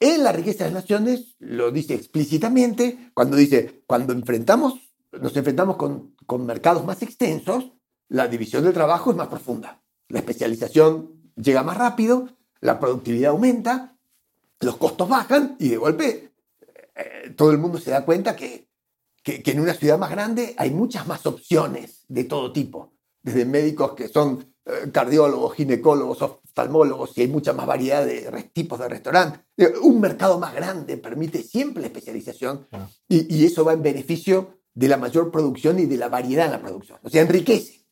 En 0.00 0.24
la 0.24 0.32
riqueza 0.32 0.64
de 0.64 0.72
las 0.72 0.82
naciones 0.82 1.36
lo 1.38 1.70
dice 1.70 1.94
explícitamente 1.94 3.10
cuando 3.14 3.36
dice, 3.36 3.84
cuando 3.86 4.12
enfrentamos, 4.12 4.74
nos 5.12 5.36
enfrentamos 5.36 5.76
con, 5.76 6.16
con 6.26 6.44
mercados 6.44 6.84
más 6.84 7.02
extensos, 7.02 7.72
la 8.08 8.28
división 8.28 8.64
del 8.64 8.72
trabajo 8.72 9.10
es 9.10 9.16
más 9.16 9.28
profunda. 9.28 9.82
La 10.08 10.18
especialización 10.18 11.32
llega 11.36 11.62
más 11.62 11.76
rápido, 11.78 12.28
la 12.60 12.80
productividad 12.80 13.30
aumenta, 13.30 13.96
los 14.60 14.76
costos 14.76 15.08
bajan 15.08 15.56
y 15.58 15.68
de 15.68 15.76
golpe 15.76 16.31
eh, 17.04 17.30
todo 17.36 17.50
el 17.50 17.58
mundo 17.58 17.78
se 17.78 17.90
da 17.90 18.04
cuenta 18.04 18.36
que, 18.36 18.68
que, 19.22 19.42
que, 19.42 19.50
en 19.52 19.60
una 19.60 19.74
ciudad 19.74 19.98
más 19.98 20.10
grande 20.10 20.54
hay 20.56 20.70
muchas 20.70 21.06
más 21.06 21.26
opciones 21.26 22.04
de 22.08 22.24
todo 22.24 22.52
tipo, 22.52 22.92
desde 23.22 23.44
médicos 23.44 23.92
que 23.94 24.08
son 24.08 24.52
eh, 24.64 24.90
cardiólogos, 24.92 25.54
ginecólogos, 25.54 26.22
oftalmólogos, 26.22 27.18
y 27.18 27.22
hay 27.22 27.28
mucha 27.28 27.52
más 27.52 27.66
variedad 27.66 28.06
de 28.06 28.30
tipos 28.52 28.78
de 28.78 28.88
restaurantes. 28.88 29.40
Eh, 29.56 29.72
un 29.82 30.00
mercado 30.00 30.38
más 30.38 30.54
grande 30.54 30.96
permite 30.98 31.42
siempre 31.42 31.80
la 31.80 31.88
especialización 31.88 32.68
y, 33.08 33.34
y, 33.34 33.44
eso 33.44 33.64
va 33.64 33.72
en 33.72 33.82
beneficio 33.82 34.58
de 34.72 34.88
la 34.88 34.96
mayor 34.96 35.30
producción 35.30 35.80
y 35.80 35.86
de 35.86 35.96
la 35.96 36.08
variedad 36.08 36.46
en 36.46 36.52
la 36.52 36.60
producción. 36.62 36.98
O 37.02 37.10
sea, 37.10 37.22
enriquece. 37.22 37.84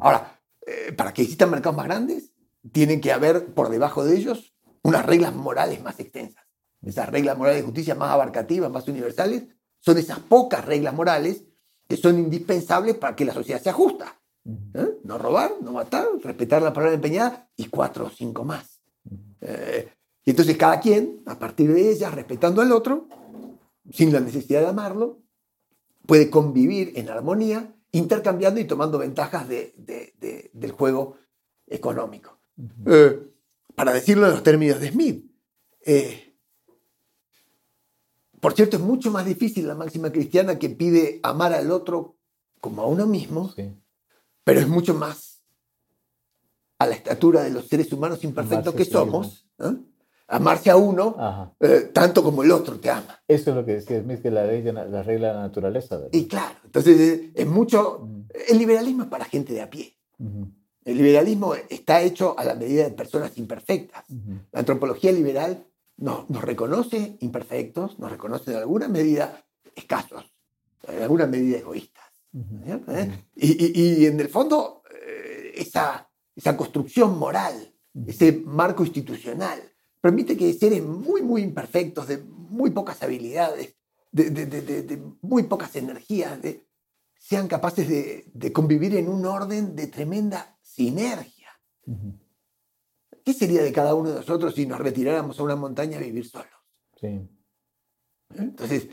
Ahora, 0.00 0.40
eh, 0.66 0.92
para 0.92 1.14
que 1.14 1.22
existan 1.22 1.50
mercados 1.50 1.76
más 1.76 1.86
grandes, 1.86 2.32
tienen 2.72 3.00
que 3.00 3.12
haber 3.12 3.46
por 3.54 3.68
debajo 3.68 4.04
de 4.04 4.16
ellos 4.16 4.52
unas 4.82 5.06
reglas 5.06 5.32
morales 5.32 5.80
más 5.82 6.00
extensas. 6.00 6.44
Esas 6.84 7.08
reglas 7.08 7.36
morales 7.36 7.60
de 7.60 7.66
justicia 7.66 7.94
más 7.94 8.10
abarcativas, 8.10 8.70
más 8.70 8.86
universales, 8.88 9.44
son 9.80 9.98
esas 9.98 10.18
pocas 10.20 10.64
reglas 10.64 10.94
morales 10.94 11.44
que 11.88 11.96
son 11.96 12.18
indispensables 12.18 12.96
para 12.96 13.14
que 13.14 13.24
la 13.24 13.34
sociedad 13.34 13.60
sea 13.60 13.72
justa. 13.72 14.20
¿Eh? 14.74 14.98
No 15.04 15.18
robar, 15.18 15.52
no 15.60 15.72
matar, 15.72 16.06
respetar 16.22 16.62
la 16.62 16.72
palabra 16.72 16.94
empeñada 16.94 17.48
y 17.56 17.66
cuatro 17.66 18.06
o 18.06 18.10
cinco 18.10 18.44
más. 18.44 18.80
Eh, 19.40 19.88
y 20.24 20.30
entonces 20.30 20.56
cada 20.56 20.80
quien, 20.80 21.22
a 21.26 21.38
partir 21.38 21.72
de 21.72 21.90
ellas, 21.90 22.12
respetando 22.14 22.62
al 22.62 22.72
otro, 22.72 23.08
sin 23.92 24.12
la 24.12 24.20
necesidad 24.20 24.60
de 24.60 24.68
amarlo, 24.68 25.20
puede 26.06 26.30
convivir 26.30 26.92
en 26.96 27.08
armonía, 27.08 27.74
intercambiando 27.92 28.60
y 28.60 28.64
tomando 28.64 28.98
ventajas 28.98 29.48
del 29.48 30.72
juego 30.72 31.16
económico. 31.66 32.38
Eh, 32.86 33.20
para 33.74 33.92
decirlo 33.92 34.26
en 34.26 34.32
los 34.32 34.42
términos 34.42 34.80
de 34.80 34.90
Smith, 34.90 35.30
por 38.46 38.54
cierto, 38.54 38.76
es 38.76 38.82
mucho 38.82 39.10
más 39.10 39.26
difícil 39.26 39.66
la 39.66 39.74
máxima 39.74 40.12
cristiana 40.12 40.58
que 40.58 40.70
pide 40.70 41.20
amar 41.22 41.52
al 41.52 41.70
otro 41.70 42.16
como 42.60 42.82
a 42.82 42.86
uno 42.86 43.06
mismo. 43.06 43.50
Sí 43.56 43.72
pero 44.46 44.60
es 44.60 44.68
mucho 44.68 44.94
más 44.94 45.42
a 46.78 46.86
la 46.86 46.94
estatura 46.94 47.42
de 47.42 47.50
los 47.50 47.66
seres 47.66 47.92
humanos 47.92 48.22
imperfectos 48.22 48.74
que 48.74 48.84
somos, 48.84 49.44
amarse 50.28 50.70
a 50.70 50.76
uno 50.76 51.52
eh, 51.58 51.90
tanto 51.92 52.22
como 52.22 52.44
el 52.44 52.52
otro 52.52 52.78
te 52.78 52.88
ama. 52.88 53.20
Eso 53.26 53.50
es 53.50 53.56
lo 53.56 53.64
que 53.64 53.72
decía 53.72 54.00
Smith, 54.00 54.22
que 54.22 54.30
la, 54.30 54.44
la 54.44 55.02
regla 55.02 55.28
de 55.28 55.34
la 55.34 55.40
naturaleza. 55.40 55.96
¿verdad? 55.96 56.10
Y 56.12 56.28
claro, 56.28 56.54
entonces 56.64 57.22
es 57.34 57.46
mucho, 57.46 58.08
el 58.48 58.56
liberalismo 58.56 59.02
es 59.02 59.08
para 59.08 59.24
gente 59.24 59.52
de 59.52 59.62
a 59.62 59.68
pie. 59.68 59.98
El 60.84 60.96
liberalismo 60.96 61.56
está 61.68 62.00
hecho 62.02 62.38
a 62.38 62.44
la 62.44 62.54
medida 62.54 62.84
de 62.84 62.90
personas 62.92 63.36
imperfectas. 63.38 64.04
La 64.52 64.60
antropología 64.60 65.10
liberal 65.10 65.66
nos, 65.98 66.28
nos 66.30 66.42
reconoce 66.42 67.16
imperfectos, 67.20 67.98
nos 67.98 68.10
reconoce 68.10 68.52
en 68.52 68.58
alguna 68.58 68.88
medida 68.88 69.44
escasos, 69.74 70.24
en 70.86 71.02
alguna 71.02 71.26
medida 71.26 71.58
egoístas. 71.58 72.04
¿Eh? 72.88 73.24
Y, 73.34 74.06
en 74.06 74.20
el 74.20 74.28
fondo, 74.28 74.82
eh, 74.90 75.52
esa, 75.56 76.08
esa 76.34 76.56
construcción 76.56 77.18
moral, 77.18 77.72
ese 78.06 78.32
marco 78.32 78.84
institucional, 78.84 79.60
permite 80.00 80.36
que 80.36 80.52
seres 80.52 80.82
muy, 80.82 81.22
muy 81.22 81.42
imperfectos, 81.42 82.08
de 82.08 82.18
muy 82.18 82.70
pocas 82.70 83.02
habilidades, 83.02 83.74
de, 84.12 85.02
muy 85.22 85.44
pocas 85.44 85.74
energías, 85.76 86.38
sean 87.18 87.48
capaces 87.48 87.88
de, 87.88 88.52
convivir 88.52 88.94
en 88.96 89.08
un 89.08 89.24
orden 89.24 89.74
de 89.74 89.86
tremenda 89.86 90.58
sinergia. 90.62 91.48
¿Qué 93.26 93.34
sería 93.34 93.60
de 93.64 93.72
cada 93.72 93.96
uno 93.96 94.10
de 94.10 94.14
nosotros 94.14 94.54
si 94.54 94.66
nos 94.66 94.78
retiráramos 94.78 95.40
a 95.40 95.42
una 95.42 95.56
montaña 95.56 95.98
a 95.98 96.00
vivir 96.00 96.28
solos? 96.28 96.46
¿Eh? 97.02 97.26
Entonces, 98.36 98.88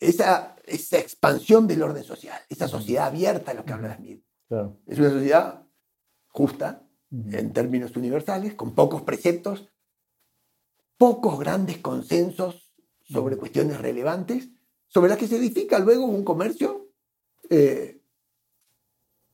esa, 0.00 0.56
esa 0.64 0.98
expansión 0.98 1.68
del 1.68 1.84
orden 1.84 2.02
social, 2.02 2.36
esa 2.48 2.66
sociedad 2.66 3.06
abierta 3.06 3.52
de 3.52 3.58
lo 3.58 3.64
que 3.64 3.72
habla 3.72 3.96
Smith. 3.96 4.24
Es 4.88 4.98
una 4.98 5.10
sociedad 5.10 5.64
justa 6.26 6.84
en 7.12 7.52
términos 7.52 7.96
universales, 7.96 8.54
con 8.54 8.74
pocos 8.74 9.02
preceptos, 9.02 9.68
pocos 10.98 11.38
grandes 11.38 11.78
consensos 11.78 12.74
sobre 13.04 13.36
cuestiones 13.36 13.80
relevantes, 13.80 14.48
sobre 14.88 15.10
las 15.10 15.18
que 15.18 15.28
se 15.28 15.36
edifica 15.36 15.78
luego 15.78 16.06
un 16.06 16.24
comercio 16.24 16.90
eh, 17.48 18.02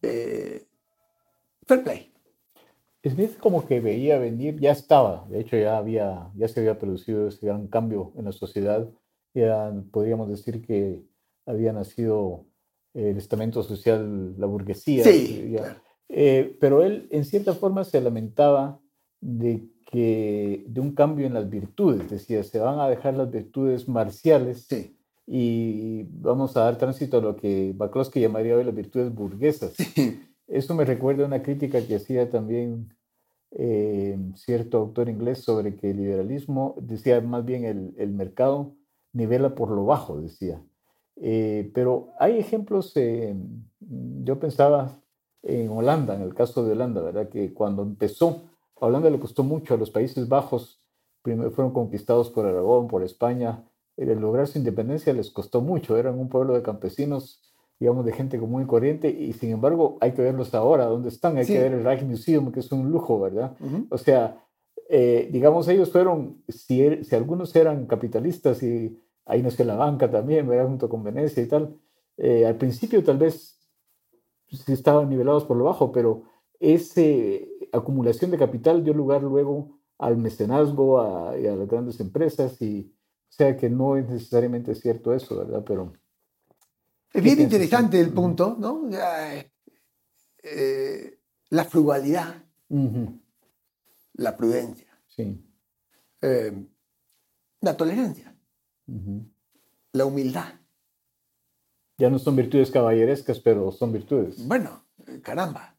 eh, 0.03 0.69
fair 1.67 1.83
play. 1.83 2.12
Smith 3.05 3.37
como 3.39 3.67
que 3.67 3.81
veía 3.81 4.19
venir, 4.19 4.61
ya 4.61 4.73
estaba, 4.73 5.27
de 5.29 5.41
hecho 5.41 5.57
ya, 5.57 5.77
había, 5.77 6.31
ya 6.37 6.49
se 6.49 6.61
había 6.61 6.79
producido 6.79 7.29
ese 7.29 7.47
gran 7.47 7.67
cambio 7.67 8.13
en 8.17 8.27
la 8.27 8.33
sociedad 8.33 8.89
ya 9.35 9.73
podríamos 9.91 10.29
decir 10.29 10.63
que 10.63 11.03
había 11.47 11.73
nacido 11.73 12.47
el 12.95 13.17
estamento 13.17 13.63
social, 13.63 14.39
la 14.39 14.47
burguesía. 14.47 15.05
Sí, 15.05 15.57
eh, 16.09 16.57
pero 16.61 16.83
él 16.83 17.09
en 17.11 17.25
cierta 17.25 17.55
forma 17.55 17.85
se 17.85 18.01
lamentaba 18.01 18.79
de 19.21 19.67
que 19.91 20.65
de 20.67 20.81
un 20.81 20.95
cambio 20.95 21.27
en 21.27 21.35
las 21.35 21.49
virtudes, 21.49 22.11
decía, 22.11 22.43
se 22.45 22.59
van 22.59 22.81
a 22.81 22.89
dejar 22.89 23.15
las 23.15 23.31
virtudes 23.31 23.89
marciales 23.89 24.67
y 25.27 26.03
vamos 26.05 26.57
a 26.57 26.65
dar 26.65 26.77
tránsito 26.77 27.19
a 27.19 27.23
lo 27.23 27.37
que 27.37 27.73
Bakowski 27.75 28.21
llamaría 28.21 28.57
hoy 28.57 28.65
las 28.65 28.75
virtudes 28.75 29.15
burguesas. 29.15 29.75
Eso 30.47 30.75
me 30.75 30.85
recuerda 30.85 31.25
a 31.25 31.27
una 31.27 31.43
crítica 31.43 31.87
que 31.87 31.97
hacía 31.97 32.29
también 32.31 32.95
eh, 33.53 34.19
cierto 34.35 34.79
autor 34.79 35.09
inglés 35.09 35.39
sobre 35.45 35.77
que 35.77 35.91
el 35.91 35.99
liberalismo, 35.99 36.75
decía 36.81 37.21
más 37.21 37.45
bien 37.45 37.65
el, 37.65 37.95
el 37.99 38.13
mercado, 38.13 38.75
nivela 39.13 39.55
por 39.55 39.71
lo 39.71 39.85
bajo, 39.85 40.21
decía. 40.21 40.63
Eh, 41.17 41.71
pero 41.75 42.15
hay 42.19 42.39
ejemplos, 42.39 42.95
yo 42.95 44.39
pensaba 44.41 44.99
en 45.43 45.69
Holanda, 45.71 46.15
en 46.15 46.23
el 46.23 46.35
caso 46.35 46.65
de 46.65 46.73
Holanda, 46.73 47.03
¿verdad? 47.03 47.29
Que 47.29 47.53
cuando 47.53 47.83
empezó, 47.83 48.43
a 48.81 48.87
Holanda 48.87 49.11
le 49.11 49.21
costó 49.21 49.45
mucho, 49.45 49.75
a 49.75 49.77
los 49.77 49.91
Países 49.91 50.29
Bajos 50.29 50.81
primero 51.23 51.51
fueron 51.53 51.73
conquistados 51.73 52.31
por 52.31 52.47
Aragón, 52.47 52.89
por 52.89 53.03
España, 53.05 53.65
el 53.97 54.19
lograr 54.19 54.49
su 54.49 54.59
independencia 54.59 55.13
les 55.13 55.31
costó 55.31 55.61
mucho, 55.61 55.97
eran 55.97 56.19
un 56.19 56.29
pueblo 56.29 56.55
de 56.55 56.63
campesinos, 56.63 57.41
digamos, 57.83 58.07
de 58.07 58.13
gente 58.13 58.39
común 58.39 58.63
y 58.63 58.67
corriente, 58.67 59.11
y 59.11 59.33
sin 59.33 59.51
embargo 59.51 59.99
hay 60.01 60.13
que 60.13 60.23
verlos 60.23 60.55
ahora, 60.55 60.85
¿dónde 60.85 61.09
están? 61.09 61.37
Hay 61.37 61.45
que 61.45 61.59
ver 61.59 61.73
el 61.73 61.85
Rijksmuseum, 61.85 62.53
que 62.53 62.61
es 62.61 62.71
un 62.71 62.93
lujo, 62.93 63.19
¿verdad? 63.19 63.57
O 63.91 63.99
sea, 63.99 64.41
eh, 64.89 65.29
digamos, 65.33 65.67
ellos 65.67 65.91
fueron, 65.91 66.45
si, 66.47 66.81
er, 66.81 67.05
si, 67.05 67.17
algunos 67.17 67.57
eran 67.57 67.87
capitalistas 67.87 68.63
y 68.63 68.97
ahí 69.27 69.43
nació 69.43 69.65
la 69.65 69.75
banca 69.75 70.09
también, 70.09 70.47
¿verdad? 70.47 70.69
Junto 70.69 70.89
con 70.89 71.03
Venecia 71.03 71.43
y 71.43 71.49
tal, 71.49 71.75
eh, 72.19 72.47
al 72.47 72.55
principio 72.55 73.03
tal 73.03 73.19
vez 73.19 73.59
sí 74.47 74.73
estaban 74.73 75.09
nivelados 75.09 75.45
por 75.45 75.57
lo 75.57 75.65
bajo, 75.65 75.91
pero 75.91 76.23
esa 76.61 77.01
acumulación 77.73 78.31
de 78.31 78.39
capital 78.39 78.85
dio 78.85 78.95
lugar 78.95 79.25
luego 79.25 79.81
al 79.99 80.19
mecenazgo 80.19 81.03
y 81.37 81.49
a 81.49 81.57
las 81.57 81.67
grandes 81.67 81.99
empresas 81.99 82.63
y 82.63 82.95
O 83.29 83.33
sea 83.33 83.57
que 83.57 83.69
no 83.69 83.97
es 83.97 84.09
necesariamente 84.09 84.73
cierto 84.77 85.13
eso, 85.13 85.37
¿verdad? 85.37 85.65
Pero... 85.67 85.95
Es 87.13 87.23
bien 87.23 87.41
interesante 87.41 88.01
el 88.01 88.13
punto, 88.13 88.57
¿no? 88.59 88.89
Eh, 90.43 91.19
la 91.51 91.65
frugalidad, 91.65 92.45
la 94.15 94.37
prudencia, 94.37 94.99
sí. 95.09 95.45
Eh, 96.23 96.67
la 97.61 97.77
tolerancia, 97.77 98.35
la 99.93 100.05
humildad. 100.05 100.55
Ya 101.99 102.11
no 102.11 102.19
son 102.19 102.35
virtudes 102.37 102.71
caballerescas, 102.71 103.39
pero 103.41 103.71
son 103.71 103.93
virtudes. 103.93 104.47
Bueno, 104.47 104.87
caramba. 105.23 105.77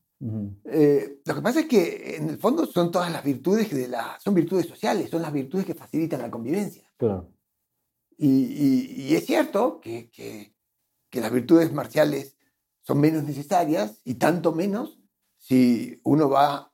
Eh, 0.66 1.20
lo 1.26 1.36
que 1.36 1.42
pasa 1.42 1.60
es 1.62 1.66
que 1.66 2.16
en 2.16 2.30
el 2.30 2.38
fondo 2.38 2.66
son 2.66 2.92
todas 2.92 3.12
las 3.12 3.24
virtudes 3.24 3.70
de 3.72 3.90
la, 3.90 4.18
son 4.24 4.34
virtudes 4.34 4.68
sociales, 4.68 5.10
son 5.10 5.22
las 5.22 5.34
virtudes 5.34 5.66
que 5.66 5.74
facilitan 5.74 6.22
la 6.22 6.32
convivencia. 6.32 6.90
Claro. 6.96 7.30
Y, 8.18 9.14
es 9.14 9.26
cierto 9.26 9.82
que, 9.82 10.10
que, 10.10 10.53
las 11.22 11.32
virtudes 11.32 11.72
marciales 11.74 12.38
son 12.82 13.00
menos 13.00 13.24
necesarias 13.24 14.02
y 14.04 14.16
tanto 14.16 14.54
menos 14.54 15.00
si 15.38 16.00
uno 16.04 16.30
va 16.30 16.72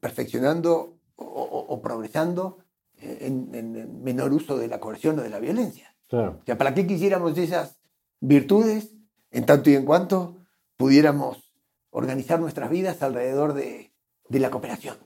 perfeccionando 0.00 0.98
o, 1.16 1.80
progresando 1.82 2.58
en, 2.98 3.54
en, 3.54 4.02
menor 4.02 4.32
uso 4.32 4.58
de 4.58 4.68
la 4.68 4.80
coerción 4.80 5.18
o 5.18 5.22
de 5.22 5.30
la 5.30 5.38
violencia. 5.38 5.94
Claro. 6.08 6.38
O 6.42 6.44
sea, 6.44 6.58
¿para 6.58 6.74
qué 6.74 6.86
quisiéramos 6.86 7.36
esas 7.38 7.78
virtudes 8.20 8.92
en 9.30 9.46
tanto 9.46 9.70
y 9.70 9.74
en 9.74 9.84
cuanto 9.84 10.36
pudiéramos 10.76 11.52
organizar 11.90 12.40
nuestras 12.40 12.70
vidas 12.70 13.02
alrededor 13.02 13.54
de, 13.54 13.92
la 14.28 14.50
cooperación, 14.50 14.96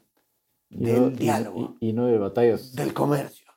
del 0.69 1.17
diálogo. 1.17 1.77
Y, 1.81 1.93
no 1.93 2.07
de 2.07 2.19
batallas. 2.19 2.75
Del 2.75 2.93
comercio, 2.93 3.53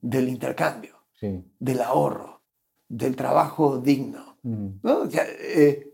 del 0.00 0.28
intercambio, 0.28 0.96
del 1.20 1.80
ahorro, 1.80 2.42
del 2.88 3.16
trabajo 3.16 3.78
digno. 3.78 4.35
Eh, 5.42 5.92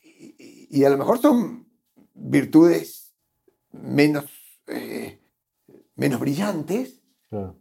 y, 0.00 0.84
a 0.84 0.90
lo 0.90 0.98
mejor 0.98 1.18
son 1.18 1.68
virtudes 2.14 3.14
menos, 3.70 4.24
eh, 4.66 5.20
menos 5.96 6.20
brillantes, 6.20 7.00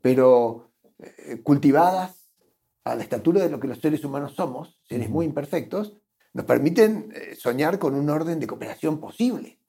pero 0.02 0.72
eh, 1.00 1.42
cultivadas 1.44 2.30
a 2.84 2.96
la 2.96 3.04
estatura 3.04 3.42
de 3.42 3.50
lo 3.50 3.60
que 3.60 3.68
los 3.68 3.80
seres 3.80 4.04
humanos 4.04 4.34
somos, 4.34 4.80
seres 4.88 5.10
muy 5.10 5.26
imperfectos, 5.26 5.98
nos 6.34 6.46
permiten 6.46 7.14
soñar 7.38 7.78
con 7.78 7.94
un 7.94 8.10
orden 8.10 8.40
de 8.40 8.48
cooperación 8.48 9.00
posible. 9.00 9.60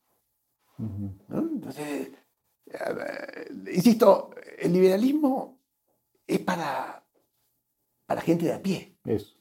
Entonces, 0.79 2.11
insisto, 3.73 4.31
el 4.59 4.73
liberalismo 4.73 5.59
es 6.27 6.39
para, 6.41 7.05
para 8.07 8.21
gente 8.21 8.47
de 8.47 8.53
a 8.55 8.63
pie. 8.63 8.97
Eso. 9.05 9.37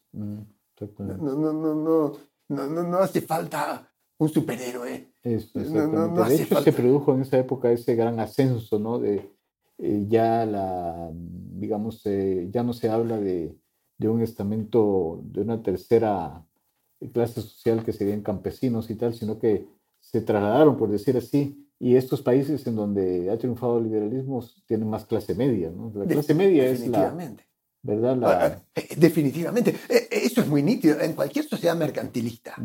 No, 2.48 2.84
no, 2.84 2.98
hace 2.98 3.22
falta 3.22 3.92
un 4.18 4.30
superhéroe. 4.30 5.14
Eso, 5.24 5.60
de 5.60 6.36
hecho, 6.36 6.62
se 6.62 6.74
produjo 6.74 7.14
en 7.14 7.22
esa 7.22 7.38
época 7.38 7.72
ese 7.72 7.96
gran 7.96 8.20
ascenso, 8.20 8.80
¿no? 8.80 9.00
De 9.00 9.32
eh, 9.78 10.06
ya 10.08 10.46
la, 10.46 11.10
digamos, 11.14 12.02
eh, 12.06 12.50
ya 12.52 12.64
no 12.64 12.74
se 12.74 12.90
habla 12.90 13.18
de, 13.18 13.58
de 13.98 14.10
un 14.10 14.22
estamento, 14.22 15.22
de 15.24 15.42
una 15.42 15.64
tercera 15.64 16.46
clase 17.14 17.42
social 17.42 17.84
que 17.84 17.94
serían 17.94 18.22
campesinos 18.22 18.90
y 18.92 18.96
tal, 18.96 19.14
sino 19.14 19.40
que 19.40 19.68
se 20.00 20.22
trasladaron, 20.22 20.78
por 20.78 20.92
decir 20.92 21.18
así, 21.18 21.68
y 21.80 21.96
estos 21.96 22.22
países 22.22 22.66
en 22.68 22.76
donde 22.76 23.32
ha 23.32 23.38
triunfado 23.40 23.80
el 23.80 23.86
liberalismo 23.86 24.46
tienen 24.68 24.88
más 24.88 25.06
clase 25.06 25.34
media, 25.34 25.72
¿no? 25.72 25.92
La 25.96 26.06
clase 26.06 26.36
media 26.36 26.66
es 26.66 26.88
la... 26.88 27.16
¿Verdad? 27.84 28.18
La... 28.18 28.46
Ah, 28.46 28.62
eh, 28.76 28.90
definitivamente. 28.96 29.76
Eso 30.32 30.42
es 30.42 30.48
muy 30.48 30.64
nítido 30.64 31.00
en 31.00 31.14
cualquier 31.14 31.46
sociedad 31.46 31.76
mercantilista. 31.76 32.56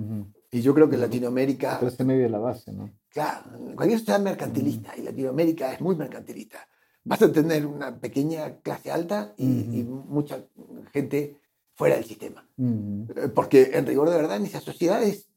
Y 0.50 0.60
yo 0.60 0.74
creo 0.74 0.88
que 0.88 0.96
Latinoamérica... 0.96 1.72
La 1.72 1.78
clase 1.80 2.04
media 2.04 2.26
es 2.26 2.30
la 2.30 2.38
base, 2.38 2.72
¿no? 2.72 2.90
Claro, 3.10 3.56
en 3.68 3.74
cualquier 3.74 3.98
sociedad 3.98 4.20
mercantilista, 4.20 4.96
y 4.96 5.02
Latinoamérica 5.02 5.72
es 5.72 5.80
muy 5.80 5.96
mercantilista, 5.96 6.68
vas 7.04 7.22
a 7.22 7.32
tener 7.32 7.66
una 7.66 7.98
pequeña 7.98 8.56
clase 8.60 8.90
alta 8.90 9.34
y, 9.36 9.44
y 9.44 9.84
mucha 9.84 10.44
gente 10.92 11.40
fuera 11.76 11.96
del 11.96 12.04
sistema. 12.04 12.46
Eh, 12.58 13.28
porque 13.34 13.70
en 13.74 13.86
rigor 13.86 14.10
de 14.10 14.16
verdad 14.16 14.36
en 14.36 14.46
esas 14.46 14.64
sociedades 14.64 15.28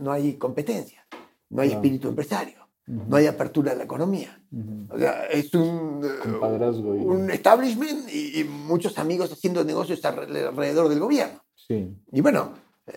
no 0.00 0.10
hay 0.10 0.34
competencia, 0.34 1.06
no 1.50 1.62
hay 1.62 1.70
espíritu 1.70 2.08
empresario, 2.08 2.68
no 2.86 3.16
hay 3.16 3.26
apertura 3.26 3.72
de 3.72 3.78
la 3.78 3.84
economía. 3.84 4.40
o 4.90 4.98
sea, 4.98 5.26
es 5.26 5.54
un, 5.54 6.02
eh, 6.04 6.28
un 7.04 7.30
establishment 7.30 8.08
y, 8.12 8.44
muchos 8.44 8.98
amigos 8.98 9.32
haciendo 9.32 9.62
negocios 9.62 10.04
alrededor 10.04 10.88
del 10.88 11.00
gobierno. 11.00 11.43
Sí. 11.66 11.88
Y 12.12 12.20
bueno, 12.20 12.54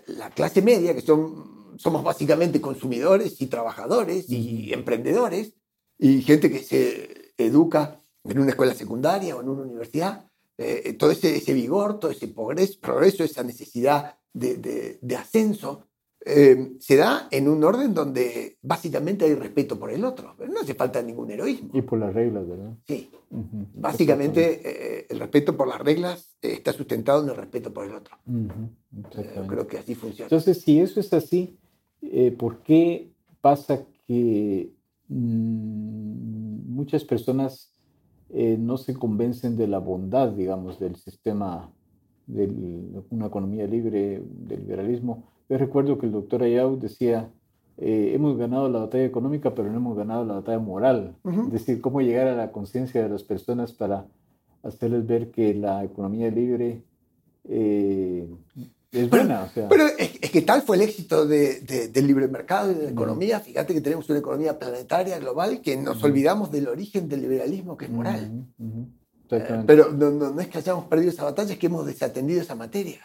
la 0.08 0.30
clase 0.30 0.62
media, 0.62 0.94
que 0.94 1.02
son, 1.02 1.78
somos 1.78 2.04
básicamente 2.04 2.62
consumidores 2.62 3.42
y 3.42 3.48
trabajadores 3.48 4.30
y 4.30 4.74
emprendedores, 4.74 5.54
y 5.98 6.22
gente 6.22 6.52
que 6.52 6.60
se 6.60 7.34
educa 7.38 8.00
en 8.24 8.40
una 8.40 8.52
escuela 8.52 8.74
secundaria 8.74 9.36
o 9.36 9.42
en 9.42 9.50
una 9.50 9.64
universidad, 9.64 10.26
eh, 10.58 10.94
todo 10.94 11.12
ese, 11.12 11.54
vigor, 11.54 12.00
todo 12.00 12.12
ese 12.12 12.28
progreso, 12.28 13.24
esa 13.24 13.44
necesidad 13.44 14.18
de, 14.34 15.00
ascenso, 15.18 15.87
eh, 16.28 16.74
se 16.80 16.96
da 16.96 17.28
en 17.32 17.48
un 17.48 17.64
orden 17.64 17.94
donde 17.94 18.58
básicamente 18.62 19.26
hay 19.26 19.36
respeto 19.36 19.80
por 19.80 19.92
el 19.92 20.04
otro. 20.04 20.36
No 20.48 20.60
hace 20.62 20.74
falta 20.74 21.02
ningún 21.02 21.32
heroísmo. 21.32 21.70
Y 21.74 21.82
por 21.82 22.00
las 22.00 22.14
reglas, 22.14 22.48
¿verdad? 22.48 22.74
Sí. 22.88 23.10
Básicamente 23.30 24.62
eh, 24.64 25.08
el 25.10 25.20
respeto 25.20 25.56
por 25.56 25.68
las 25.68 25.80
reglas 25.80 26.38
está 26.42 26.74
sustentado 26.74 27.24
en 27.24 27.30
el 27.30 27.36
respeto 27.36 27.74
por 27.74 27.86
el 27.86 27.96
otro. 27.96 28.18
creo 29.48 29.68
que 29.68 29.78
así 29.78 29.96
funciona. 29.96 30.26
Entonces, 30.26 30.62
si 30.62 30.80
eso 30.80 31.00
es 31.00 31.14
así, 31.14 31.58
¿por 32.38 32.62
qué 32.62 33.12
pasa 33.42 33.86
que 34.08 34.72
mm, 35.08 36.74
muchas 36.74 37.04
personas 37.04 37.74
eh, 38.30 38.58
no 38.60 38.78
se 38.78 38.94
convencen 38.94 39.56
de 39.56 39.68
la 39.68 39.80
bondad, 39.80 40.32
digamos, 40.32 40.80
del 40.80 40.96
sistema 40.96 41.72
de 42.26 42.46
una 43.10 43.28
economía 43.28 43.66
libre, 43.66 44.22
del 44.22 44.62
liberalismo. 44.62 45.24
Yo 45.50 45.58
recuerdo 45.58 45.98
que 45.98 46.06
el 46.06 46.12
doctor 46.12 46.44
Ayau 46.44 46.78
decía, 46.78 47.30
eh, 47.78 48.12
hemos 48.14 48.38
ganado 48.38 48.70
la 48.70 48.80
batalla 48.80 49.06
económica, 49.06 49.54
pero 49.54 49.70
no 49.72 49.78
hemos 49.78 49.98
ganado 49.98 50.26
la 50.26 50.36
batalla 50.36 50.60
moral. 50.60 51.16
Es 51.24 51.52
decir, 51.52 51.80
cómo 51.82 52.02
llegar 52.02 52.28
a 52.28 52.36
la 52.36 52.52
conciencia 52.52 53.04
de 53.04 53.10
las 53.10 53.24
personas 53.24 53.72
para 53.72 54.06
hacerles 54.64 55.06
ver 55.06 55.32
que 55.32 55.54
la 55.54 55.84
economía 55.84 56.30
libre 56.30 56.82
eh, 57.46 58.28
es 58.92 59.10
buena. 59.10 59.52
Pero 59.54 59.86
es, 59.98 60.32
que 60.32 60.42
tal 60.42 60.62
fue 60.62 60.78
el 60.78 60.84
éxito 60.84 61.26
del 61.26 62.08
libre 62.08 62.28
mercado 62.28 62.72
y 62.72 62.76
de 62.76 62.84
la 62.86 62.90
economía. 62.92 63.40
Fíjate 63.40 63.74
que 63.74 63.82
tenemos 63.82 64.10
una 64.10 64.20
economía 64.20 64.58
planetaria, 64.58 65.20
global, 65.20 65.62
que 65.62 65.78
nos 65.78 66.04
olvidamos 66.04 66.52
del 66.52 66.68
origen 66.68 67.08
del 67.08 67.22
liberalismo, 67.22 67.78
que 67.78 67.86
es 67.86 67.92
moral. 67.92 68.46
Eh, 69.30 69.64
pero 69.66 69.92
no, 69.92 70.40
es 70.40 70.48
que 70.48 70.58
hayamos 70.58 70.86
perdido 70.86 71.12
esa 71.12 71.26
batalla, 71.26 71.54
es 71.54 71.60
que 71.60 71.68
hemos 71.68 71.86
desatendido 71.86 72.42
esa 72.42 72.56
materia. 72.56 73.02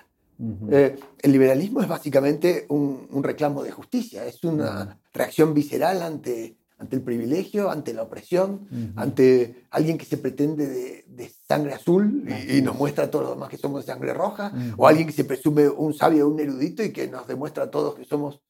Eh, 0.71 0.99
el 1.21 1.33
liberalismo 1.33 1.83
es 1.83 1.89
básicamente 1.89 2.67
un, 2.69 3.07
un, 3.11 3.23
reclamo 3.23 3.63
de 3.63 3.71
justicia, 3.71 4.27
es 4.27 4.43
una 4.43 4.99
reacción 5.13 5.55
visceral 5.55 6.03
ante 6.03 6.57
ante 6.83 6.97
el 6.97 7.03
privilegio, 7.03 7.71
ante 7.71 7.95
la 7.95 8.03
opresión, 8.03 8.67
ante 8.97 9.67
alguien 9.71 9.97
que 9.97 10.05
se 10.05 10.19
pretende 10.19 11.05
de, 11.07 11.33
sangre 11.47 11.75
azul 11.75 12.25
y, 12.49 12.61
nos 12.61 12.77
muestra 12.77 13.05
a 13.05 13.11
todos 13.11 13.27
los 13.27 13.35
demás 13.35 13.51
que 13.51 13.57
somos 13.57 13.87
de 13.87 13.93
sangre 13.93 14.13
roja, 14.13 14.53
o 14.77 14.89
alguien 14.89 15.07
que 15.07 15.13
se 15.13 15.25
presume 15.25 15.69
un 15.69 15.95
sabio, 15.95 16.29
un 16.29 16.41
erudito 16.41 16.83
y 16.83 16.93
que 16.93 17.07
nos 17.07 17.29
demuestra 17.29 17.65
a 17.65 17.71
todos 17.71 17.95
que 17.95 18.05
somos 18.05 18.41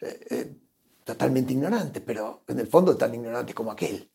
eh, 0.00 0.20
eh, 0.30 0.56
totalmente 1.02 1.54
ignorantes, 1.54 2.02
pero 2.04 2.42
en 2.46 2.58
el 2.58 2.66
fondo 2.66 2.94
tan 2.94 3.14
ignorantes 3.14 3.54
como 3.54 3.72
aquel, 3.72 4.10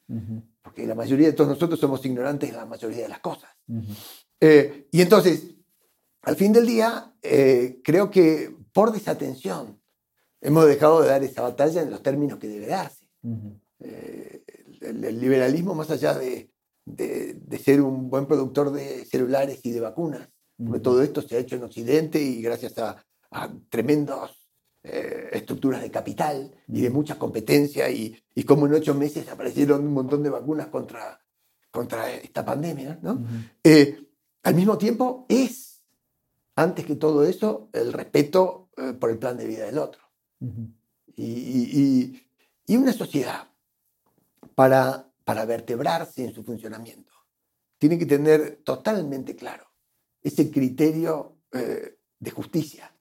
porque 0.61 0.85
la 0.85 0.93
mayoría 0.93 1.27
de 1.27 1.33
todos 1.33 1.49
nosotros 1.49 1.79
somos 1.79 2.05
ignorantes 2.05 2.51
de 2.51 2.57
la 2.57 2.67
mayoría 2.67 3.03
de 3.03 3.09
las 3.09 3.21
cosas. 3.21 3.49
Eh, 4.39 4.87
y 4.91 5.01
entonces, 5.01 5.52
al 6.23 6.35
fin 6.35 6.51
del 6.53 6.65
día, 6.65 7.13
creo 7.83 8.09
que 8.09 8.55
por 8.73 8.91
desatención 8.91 9.79
hemos 10.41 10.65
dejado 10.67 11.01
de 11.01 11.07
dar 11.07 11.23
esa 11.23 11.41
batalla 11.41 11.81
en 11.81 11.91
los 11.91 12.03
términos 12.03 12.39
que 12.39 12.47
debe 12.47 12.67
darse. 12.67 13.07
Eh, 13.79 14.43
el, 14.81 15.19
liberalismo, 15.19 15.73
más 15.73 15.89
allá 15.89 16.13
de, 16.13 16.51
de, 16.85 17.57
ser 17.57 17.81
un 17.81 18.09
buen 18.09 18.25
productor 18.25 18.71
de 18.71 19.05
celulares 19.05 19.59
y 19.63 19.71
de 19.71 19.79
vacunas, 19.79 20.27
porque 20.57 20.79
todo 20.79 21.01
esto 21.01 21.21
se 21.21 21.35
ha 21.35 21.39
hecho 21.39 21.55
en 21.55 21.63
Occidente 21.63 22.21
y 22.21 22.41
gracias 22.41 22.77
a, 22.77 23.03
tremendas 23.69 24.31
eh, 24.83 25.29
estructuras 25.31 25.81
de 25.81 25.89
capital 25.89 26.51
y 26.67 26.81
de 26.81 26.91
mucha 26.91 27.17
competencia 27.17 27.89
y, 27.89 28.15
y, 28.35 28.43
como 28.43 28.67
en 28.67 28.75
ocho 28.75 28.93
meses 28.93 29.27
aparecieron 29.27 29.87
un 29.87 29.93
montón 29.93 30.21
de 30.21 30.29
vacunas 30.29 30.67
contra, 30.67 31.19
contra 31.71 32.11
esta 32.11 32.45
pandemia, 32.45 32.99
¿no? 33.01 33.25
Eh, 33.63 34.07
al 34.43 34.53
mismo 34.53 34.77
tiempo 34.77 35.25
es, 35.29 35.62
antes 36.55 36.85
que 36.85 36.95
todo 36.95 37.23
eso, 37.23 37.69
el 37.73 37.93
respeto 37.93 38.69
por 38.99 39.09
el 39.09 39.19
plan 39.19 39.37
de 39.37 39.47
vida 39.47 39.65
del 39.65 39.77
otro. 39.77 40.01
y, 41.15 41.23
y, 41.23 42.27
y, 42.65 42.75
una 42.75 42.91
sociedad 42.91 43.47
para, 44.55 45.09
vertebrarse 45.45 46.25
en 46.25 46.33
su 46.33 46.43
funcionamiento. 46.43 47.13
Tiene 47.77 47.97
que 47.97 48.05
tener 48.05 48.61
totalmente 48.63 49.35
claro 49.35 49.67
ese 50.21 50.49
criterio 50.49 51.39
eh, 51.51 51.97
de 52.19 52.31
justicia 52.31 52.95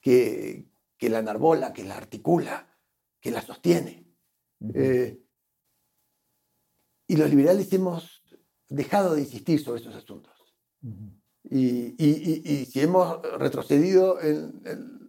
que, 0.00 0.66
que, 0.96 1.08
la 1.08 1.20
enarbola, 1.20 1.72
que 1.72 1.84
la 1.84 1.96
articula, 1.96 2.76
que 3.20 3.30
la 3.30 3.42
sostiene. 3.42 4.04
Eh, 4.74 5.20
y 7.06 7.16
los 7.16 7.30
liberales 7.30 7.72
hemos 7.72 8.22
dejado 8.68 9.14
de 9.14 9.20
insistir 9.20 9.62
sobre 9.62 9.80
esos 9.80 9.94
asuntos. 9.94 10.32
Y, 11.50 11.94
y, 11.98 12.64
si 12.64 12.80
hemos 12.80 13.20
retrocedido 13.38 14.20
en, 14.20 14.62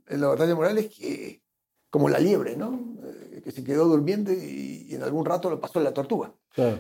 en, 0.08 0.22
la 0.22 0.28
batalla 0.28 0.54
moral 0.54 0.78
es 0.78 0.90
que, 0.90 1.42
como 1.90 2.10
la 2.10 2.20
liebre, 2.20 2.58
¿no? 2.58 2.98
Eh, 3.04 3.42
que 3.42 3.52
se 3.52 3.64
quedó 3.64 3.86
durmiendo 3.86 4.34
y, 4.34 4.88
en 4.92 5.04
algún 5.04 5.26
rato 5.26 5.50
lo 5.50 5.62
pasó 5.62 5.80
la 5.80 5.94
tortuga. 5.94 6.34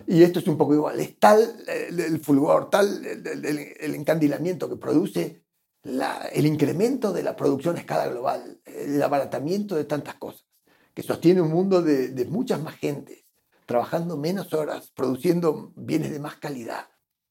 Y 0.08 0.24
esto 0.24 0.40
es 0.40 0.48
un 0.48 0.58
poco 0.58 0.74
igual. 0.74 1.00
Es 1.00 1.20
tal 1.20 1.58
el, 1.68 2.20
fulgor, 2.20 2.70
tal 2.70 3.06
el, 3.06 3.96
encandilamiento 3.96 4.70
que 4.70 4.78
produce 4.78 5.44
el 5.84 6.46
incremento 6.46 7.12
de 7.12 7.24
la 7.24 7.36
producción 7.36 7.76
a 7.76 7.80
escala 7.80 8.08
global, 8.08 8.62
el 8.66 9.02
abaratamiento 9.02 9.76
de 9.76 9.84
tantas 9.84 10.16
cosas, 10.16 10.46
que 10.94 11.04
sostiene 11.04 11.42
un 11.42 11.52
mundo 11.52 11.82
de, 11.82 12.10
de 12.10 12.26
muchas 12.26 12.62
más 12.62 12.76
gentes, 12.76 13.26
trabajando 13.66 14.16
menos 14.16 14.54
horas, 14.54 14.92
produciendo 14.96 15.74
bienes 15.76 16.12
de 16.12 16.20
más 16.20 16.38
calidad 16.38 16.88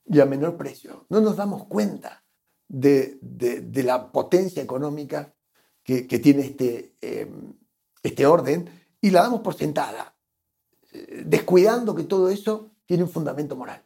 y 0.07 0.21
a 0.21 0.27
menor 0.27 0.57
precio. 0.57 1.07
No 1.09 1.21
nos 1.21 1.37
damos 1.37 1.67
cuenta 1.67 2.25
de, 2.69 3.19
de, 3.21 3.83
la 3.83 4.11
potencia 4.11 4.63
económica 4.63 5.35
que, 5.83 6.07
que 6.07 6.19
tiene 6.19 6.43
este, 6.43 6.97
eh, 7.01 7.31
este 8.03 8.27
orden 8.27 8.69
y 9.01 9.11
la 9.11 9.23
damos 9.23 9.41
por 9.41 9.55
sentada, 9.55 10.17
eh, 10.93 11.23
descuidando 11.27 11.95
que 11.95 12.05
todo 12.05 12.29
eso 12.29 12.73
tiene 12.87 13.03
un 13.03 13.11
fundamento 13.11 13.57
moral. 13.57 13.85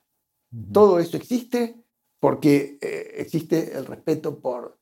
Todo 0.73 0.99
eso 0.99 1.17
existe 1.17 1.85
porque 2.21 2.79
eh, 2.81 3.15
existe 3.17 3.77
el 3.77 3.87
respeto 3.87 4.41
por, 4.41 4.79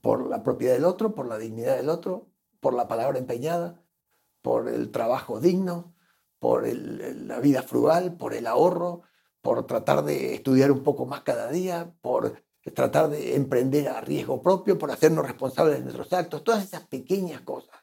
por 0.00 0.28
la 0.28 0.42
propiedad 0.42 0.74
del 0.74 0.84
otro, 0.84 1.14
por 1.14 1.26
la 1.26 1.38
dignidad 1.38 1.76
del 1.76 1.88
otro, 1.88 2.30
por 2.60 2.74
la 2.74 2.88
palabra 2.88 3.18
empeñada, 3.18 3.82
por 4.40 4.68
el 4.68 4.90
trabajo 4.90 5.40
digno, 5.40 5.94
por 6.38 6.66
la 6.66 7.38
vida 7.38 7.62
frugal, 7.62 8.16
por 8.16 8.34
el 8.34 8.46
ahorro, 8.46 9.02
por 9.42 9.66
tratar 9.66 10.04
de 10.04 10.34
estudiar 10.34 10.70
un 10.70 10.82
poco 10.82 11.04
más 11.04 11.22
cada 11.22 11.50
día, 11.50 11.92
por 12.00 12.42
tratar 12.74 13.10
de 13.10 13.34
emprender 13.34 13.88
a 13.88 14.00
riesgo 14.00 14.40
propio, 14.40 14.78
por 14.78 14.90
hacernos 14.90 15.26
responsables 15.26 15.78
de 15.78 15.82
nuestros 15.82 16.12
actos, 16.12 16.44
todas 16.44 16.64
esas 16.64 16.86
pequeñas 16.86 17.40
cosas 17.40 17.82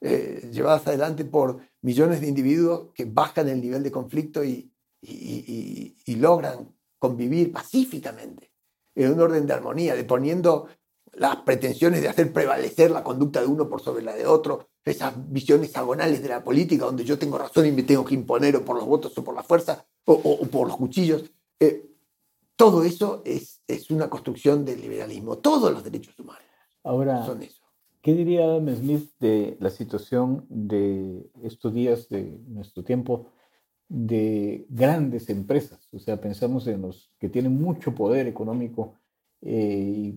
eh, 0.00 0.48
llevadas 0.50 0.86
adelante 0.86 1.26
por 1.26 1.60
millones 1.82 2.22
de 2.22 2.28
individuos 2.28 2.88
que 2.94 3.04
bajan 3.04 3.48
el 3.48 3.60
nivel 3.60 3.82
de 3.82 3.92
conflicto 3.92 4.42
y, 4.42 4.66
logran 6.06 6.74
convivir 6.98 7.50
pacíficamente 7.50 8.52
en 8.94 9.12
un 9.12 9.20
orden 9.20 9.46
de 9.46 9.54
armonía, 9.54 9.94
de 9.94 10.04
poniendo 10.04 10.68
las 11.14 11.36
pretensiones 11.36 12.02
de 12.02 12.08
hacer 12.08 12.32
prevalecer 12.32 12.90
la 12.90 13.02
conducta 13.02 13.40
de 13.40 13.46
uno 13.46 13.68
por 13.68 13.80
sobre 13.80 14.02
la 14.02 14.14
de 14.14 14.26
otro, 14.26 14.68
esas 14.84 15.14
visiones 15.30 15.76
agonales 15.76 16.22
de 16.22 16.28
la 16.28 16.42
política 16.42 16.86
donde 16.86 17.04
yo 17.04 17.18
tengo 17.18 17.38
razón 17.38 17.66
y 17.66 17.72
me 17.72 17.82
tengo 17.82 18.04
que 18.04 18.14
imponer 18.14 18.56
o 18.56 18.64
por 18.64 18.76
los 18.76 18.86
votos 18.86 19.16
o 19.16 19.24
por 19.24 19.34
la 19.34 19.42
fuerza 19.42 19.86
o, 20.04 20.46
por 20.46 20.68
los 20.68 20.76
cuchillos. 20.76 21.30
Eh, 21.58 21.90
todo 22.56 22.84
eso 22.84 23.22
es, 23.24 23.62
es, 23.66 23.90
una 23.90 24.10
construcción 24.10 24.64
del 24.64 24.80
liberalismo. 24.80 25.38
Todos 25.38 25.72
los 25.72 25.82
derechos 25.82 26.18
humanos 26.18 26.42
Ahora, 26.82 27.24
son 27.24 27.42
eso. 27.42 27.62
¿Qué 28.02 28.14
diría 28.14 28.44
Adam 28.44 28.74
Smith 28.74 29.10
de 29.18 29.56
la 29.60 29.70
situación 29.70 30.46
de 30.48 31.30
estos 31.42 31.74
días 31.74 32.08
de 32.08 32.38
nuestro 32.48 32.82
tiempo 32.82 33.26
de 33.88 34.66
grandes 34.70 35.28
empresas? 35.28 35.86
O 35.92 35.98
sea, 35.98 36.18
pensamos 36.18 36.66
en 36.66 36.82
los 36.82 37.10
que 37.18 37.28
tienen 37.28 37.60
mucho 37.60 37.94
poder 37.94 38.26
económico 38.26 38.94
eh, 39.42 39.84
y, 39.86 40.14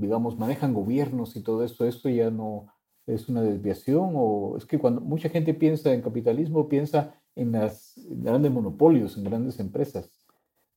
digamos, 0.00 0.38
manejan 0.38 0.74
gobiernos 0.74 1.36
y 1.36 1.42
todo 1.42 1.64
eso. 1.64 1.84
Esto 1.84 2.08
ya 2.08 2.30
no 2.30 2.66
es 3.06 3.28
una 3.28 3.42
desviación 3.42 4.12
o 4.14 4.56
es 4.56 4.66
que 4.66 4.78
cuando 4.78 5.00
mucha 5.00 5.28
gente 5.28 5.54
piensa 5.54 5.92
en 5.92 6.02
capitalismo, 6.02 6.68
piensa 6.68 7.14
en 7.34 7.52
las 7.52 7.94
grandes 7.96 8.50
monopolios, 8.50 9.16
en 9.16 9.24
grandes 9.24 9.60
empresas, 9.60 10.10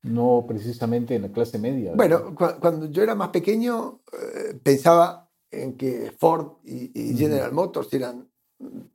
no 0.04 0.46
precisamente 0.48 1.16
en 1.16 1.24
la 1.24 1.32
clase 1.32 1.58
media. 1.58 1.94
Bueno, 1.96 2.36
cuando 2.36 2.86
yo 2.92 3.02
era 3.02 3.16
más 3.16 3.30
pequeño 3.30 4.02
eh, 4.14 4.60
pensaba 4.62 5.30
en 5.52 5.76
que 5.78 6.12
Ford 6.18 6.58
y, 6.64 7.16
General 7.18 7.52
Motors 7.52 7.92
eran 7.94 8.30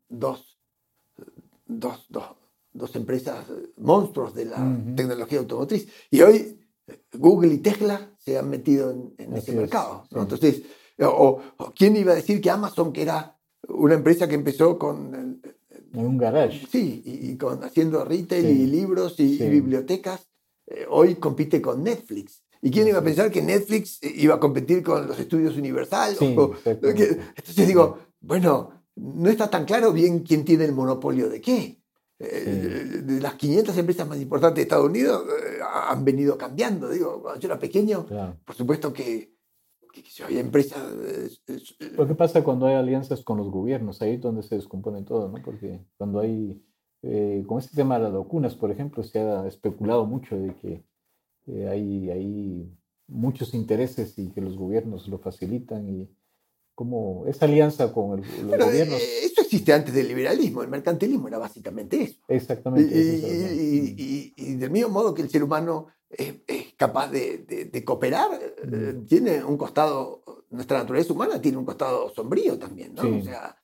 dos, 0.09 0.59
dos, 1.67 2.07
dos, 2.73 2.97
empresas 2.97 3.47
monstruos 3.77 4.35
de 4.35 4.45
la 4.45 4.79
tecnología 4.95 5.41
automotriz. 5.41 5.89
Y 6.11 6.21
hoy 6.23 6.64
Google 7.13 7.55
y 7.55 7.59
Tesla 7.59 8.11
se 8.19 8.39
han 8.39 8.49
metido 8.49 8.91
en, 8.91 9.35
ese 9.35 9.53
mercado. 9.53 10.05
Entonces, 10.11 10.63
o, 11.01 11.41
quién 11.75 11.97
iba 11.97 12.13
a 12.13 12.17
decir 12.17 12.41
que 12.41 12.51
Amazon, 12.51 12.93
que 12.93 13.03
era 13.03 13.39
una 13.69 13.95
empresa 13.95 14.29
que 14.29 14.35
empezó 14.35 14.79
con... 14.79 15.41
En 15.93 16.07
un 16.07 16.19
garage. 16.19 16.67
Sí, 16.71 17.03
y, 17.05 17.37
con, 17.37 17.63
haciendo 17.63 18.05
retail 18.05 18.47
y 18.47 18.67
libros 18.67 19.19
y, 19.19 19.39
bibliotecas, 19.49 20.27
eh, 20.67 20.87
hoy 20.89 21.15
compite 21.17 21.63
con 21.63 21.85
Netflix. 21.85 22.43
¿Y 22.61 22.71
quién 22.71 22.89
iba 22.89 22.99
a 22.99 23.05
pensar 23.05 23.31
que 23.31 23.43
Netflix 23.43 24.01
iba 24.03 24.35
a 24.35 24.41
competir 24.41 24.83
con 24.83 25.07
los 25.07 25.19
estudios 25.21 25.57
Universal? 25.57 26.17
entonces 26.19 27.67
digo, 27.67 27.99
bueno, 28.21 28.85
no 28.97 29.29
está 29.29 29.51
tan 29.51 29.67
claro 29.67 29.93
bien 29.93 30.21
quién 30.21 30.45
tiene 30.45 30.65
el 30.65 30.73
monopolio 30.73 31.29
de 31.29 31.41
qué. 31.41 31.79
Eh, 32.31 33.03
de 33.05 33.21
las 33.21 33.35
500 33.35 33.77
empresas 33.79 34.09
más 34.09 34.21
importantes 34.21 34.57
de 34.57 34.63
Estados 34.63 34.87
Unidos 34.87 35.25
eh, 35.29 35.59
han 35.63 36.05
venido 36.05 36.37
cambiando. 36.39 36.89
Digo, 36.89 37.23
cuando 37.23 37.41
yo 37.41 37.49
era 37.49 37.59
pequeño, 37.59 38.07
por 38.45 38.55
supuesto 38.55 38.93
que 38.93 39.35
que 39.95 40.25
hay 40.25 40.39
empresas... 40.39 40.83
qué 41.47 42.15
pasa 42.17 42.43
cuando 42.43 42.67
hay 42.67 42.75
alianzas 42.75 43.23
con 43.23 43.39
los 43.39 43.51
gobiernos? 43.51 44.03
Ahí 44.03 44.15
es 44.15 44.21
donde 44.21 44.43
se 44.43 44.57
descompone 44.57 45.03
todo, 45.03 45.29
¿no? 45.29 45.43
Porque 45.43 45.85
cuando 45.97 46.21
hay, 46.21 46.63
eh, 47.03 47.45
con 47.47 47.59
este 47.59 47.77
tema 47.77 47.97
de 47.97 48.05
las 48.05 48.13
vacunas, 48.13 48.55
por 48.55 48.71
ejemplo, 48.71 49.03
se 49.03 49.21
ha 49.21 49.47
especulado 49.47 50.05
mucho 50.07 50.37
de 50.37 50.55
que 50.57 50.85
eh, 51.47 51.69
hay, 51.69 52.11
hay 52.11 52.73
muchos 53.07 53.55
intereses 53.55 54.19
y 54.19 54.31
que 54.31 54.41
los 54.41 54.57
gobiernos 54.57 55.07
lo 55.09 55.19
facilitan 55.19 55.89
y 55.89 56.09
como 56.75 57.25
esa 57.27 57.45
alianza 57.45 57.93
con 57.93 58.19
el, 58.19 58.47
los 58.47 58.59
gobiernos. 58.59 59.01
Eh, 59.01 59.25
eso 59.25 59.43
existe 59.43 59.73
antes 59.73 59.95
del 59.95 60.09
liberalismo, 60.09 60.63
el 60.63 60.69
mercantilismo 60.69 61.29
era 61.29 61.39
básicamente 61.39 62.03
eso. 62.03 62.21
Exactamente. 62.29 62.95
Y, 62.95 64.35
y, 64.37 64.55
del 64.57 64.71
mismo 64.71 64.91
modo 64.91 65.15
que 65.15 65.23
el 65.23 65.31
ser 65.31 65.43
humano 65.43 65.89
es, 66.11 66.35
capaz 66.77 67.11
de, 67.11 67.69
de, 67.71 67.85
cooperar, 67.85 68.31
eh, 68.33 69.03
tiene 69.09 69.45
un 69.45 69.57
costado, 69.57 70.23
nuestra 70.51 70.79
naturaleza 70.79 71.13
humana 71.13 71.41
tiene 71.41 71.59
un 71.59 71.65
costado 71.65 72.13
sombrío 72.15 72.59
también, 72.59 72.95
¿no? 72.95 73.19
O 73.19 73.23
sea, 73.23 73.57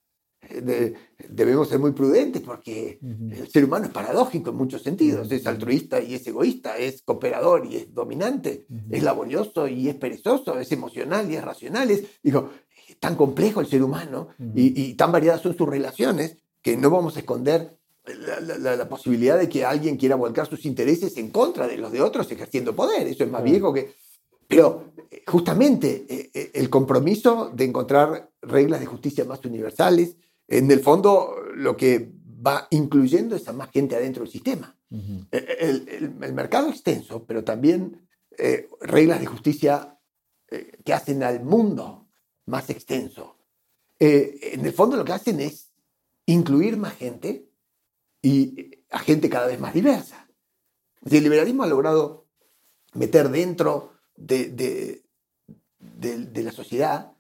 debemos 1.29 1.68
ser 1.68 1.79
muy 1.79 1.92
prudentes 1.92 2.42
porque 2.42 2.99
el 3.03 3.49
ser 3.49 3.64
humano 3.64 3.87
es 3.87 3.92
paradójico 3.92 4.51
en 4.51 4.57
muchos 4.57 4.83
sentidos, 4.83 5.31
es 5.31 5.46
altruista 5.46 6.01
y 6.01 6.14
es 6.14 6.27
egoísta, 6.27 6.77
es 6.77 7.03
cooperador 7.03 7.66
y 7.66 7.77
es 7.77 7.94
dominante, 7.94 8.66
es 8.90 9.03
laborioso 9.03 9.68
y 9.68 9.88
es 9.88 9.94
perezoso, 9.96 10.59
es 10.59 10.73
emocional 10.73 11.31
y 11.31 11.37
es 11.37 11.44
racional, 11.44 11.90
es, 11.90 12.05
digo, 12.23 12.51
tan 13.00 13.16
complejo 13.16 13.60
el 13.60 13.66
ser 13.66 13.82
humano 13.82 14.28
y, 14.54 14.94
tan 14.94 15.10
variadas 15.10 15.40
son 15.40 15.56
sus 15.56 15.68
relaciones 15.68 16.36
que 16.62 16.76
no 16.76 16.90
vamos 16.90 17.16
a 17.16 17.20
esconder 17.20 17.78
la, 18.04 18.88
posibilidad 18.88 19.38
de 19.38 19.48
que 19.48 19.64
alguien 19.64 19.96
quiera 19.96 20.16
volcar 20.16 20.46
sus 20.46 20.64
intereses 20.66 21.16
en 21.16 21.30
contra 21.30 21.66
de 21.66 21.78
los 21.78 21.90
de 21.90 22.02
otros 22.02 22.30
ejerciendo 22.30 22.76
poder. 22.76 23.06
Eso 23.06 23.24
es 23.24 23.30
más 23.30 23.42
viejo 23.42 23.72
que... 23.72 23.94
Pero 24.46 24.92
eh, 25.10 25.22
justamente 25.26 26.06
eh, 26.08 26.30
eh, 26.34 26.50
el 26.54 26.68
compromiso 26.68 27.50
de 27.54 27.64
encontrar 27.64 28.30
reglas 28.42 28.80
de 28.80 28.86
justicia 28.86 29.24
más 29.24 29.42
universales, 29.44 30.16
en 30.46 30.70
el 30.70 30.80
fondo 30.80 31.36
lo 31.54 31.76
que 31.76 32.12
va 32.46 32.66
incluyendo 32.70 33.36
es 33.36 33.48
a 33.48 33.52
más 33.52 33.70
gente 33.70 33.96
adentro 33.96 34.24
del 34.24 34.32
sistema. 34.32 34.76
el, 35.30 36.14
mercado 36.34 36.68
extenso, 36.68 37.24
pero 37.24 37.44
también 37.44 38.08
reglas 38.80 39.20
de 39.20 39.26
justicia 39.26 39.96
que 40.84 40.92
hacen 40.92 41.22
al 41.22 41.44
mundo 41.44 41.99
más 42.50 42.68
extenso. 42.70 43.36
en 43.98 44.64
el 44.64 44.72
fondo 44.72 44.96
lo 44.96 45.04
que 45.04 45.12
hacen 45.12 45.40
es 45.40 45.70
incluir 46.26 46.76
más 46.76 46.94
gente 46.94 47.48
y 48.22 48.84
a 48.90 48.98
gente 48.98 49.30
cada 49.30 49.46
vez 49.46 49.58
más 49.58 49.74
diversa. 49.74 50.28
El 51.08 51.22
liberalismo 51.22 51.62
ha 51.62 51.66
logrado 51.66 52.26
meter 52.94 53.30
dentro 53.30 53.94
de, 54.16 54.50
de, 54.50 55.02
de, 55.78 56.42
la 56.42 56.52
sociedad, 56.52 57.12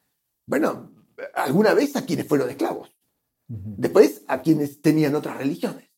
bueno, 0.46 0.92
alguna 1.34 1.74
vez 1.74 1.96
a 1.96 2.04
quienes 2.04 2.26
fueron 2.26 2.50
esclavos, 2.50 2.94
después 3.46 4.22
a 4.28 4.42
quienes 4.42 4.82
tenían 4.82 5.14
otras 5.14 5.38
religiones, 5.38 5.88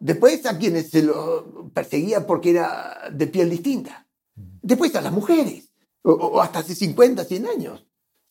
después 0.00 0.46
a 0.46 0.58
quienes 0.58 0.90
se 0.90 1.02
lo 1.02 1.70
perseguía 1.74 2.26
porque 2.26 2.50
era 2.50 3.10
de 3.12 3.26
piel 3.26 3.50
distinta, 3.50 4.06
después 4.34 4.94
a 4.94 5.02
las 5.02 5.12
mujeres, 5.12 5.72
o, 6.02 6.40
hasta 6.40 6.60
hace 6.60 6.74
50, 6.74 7.24
100 7.24 7.46
años. 7.46 7.85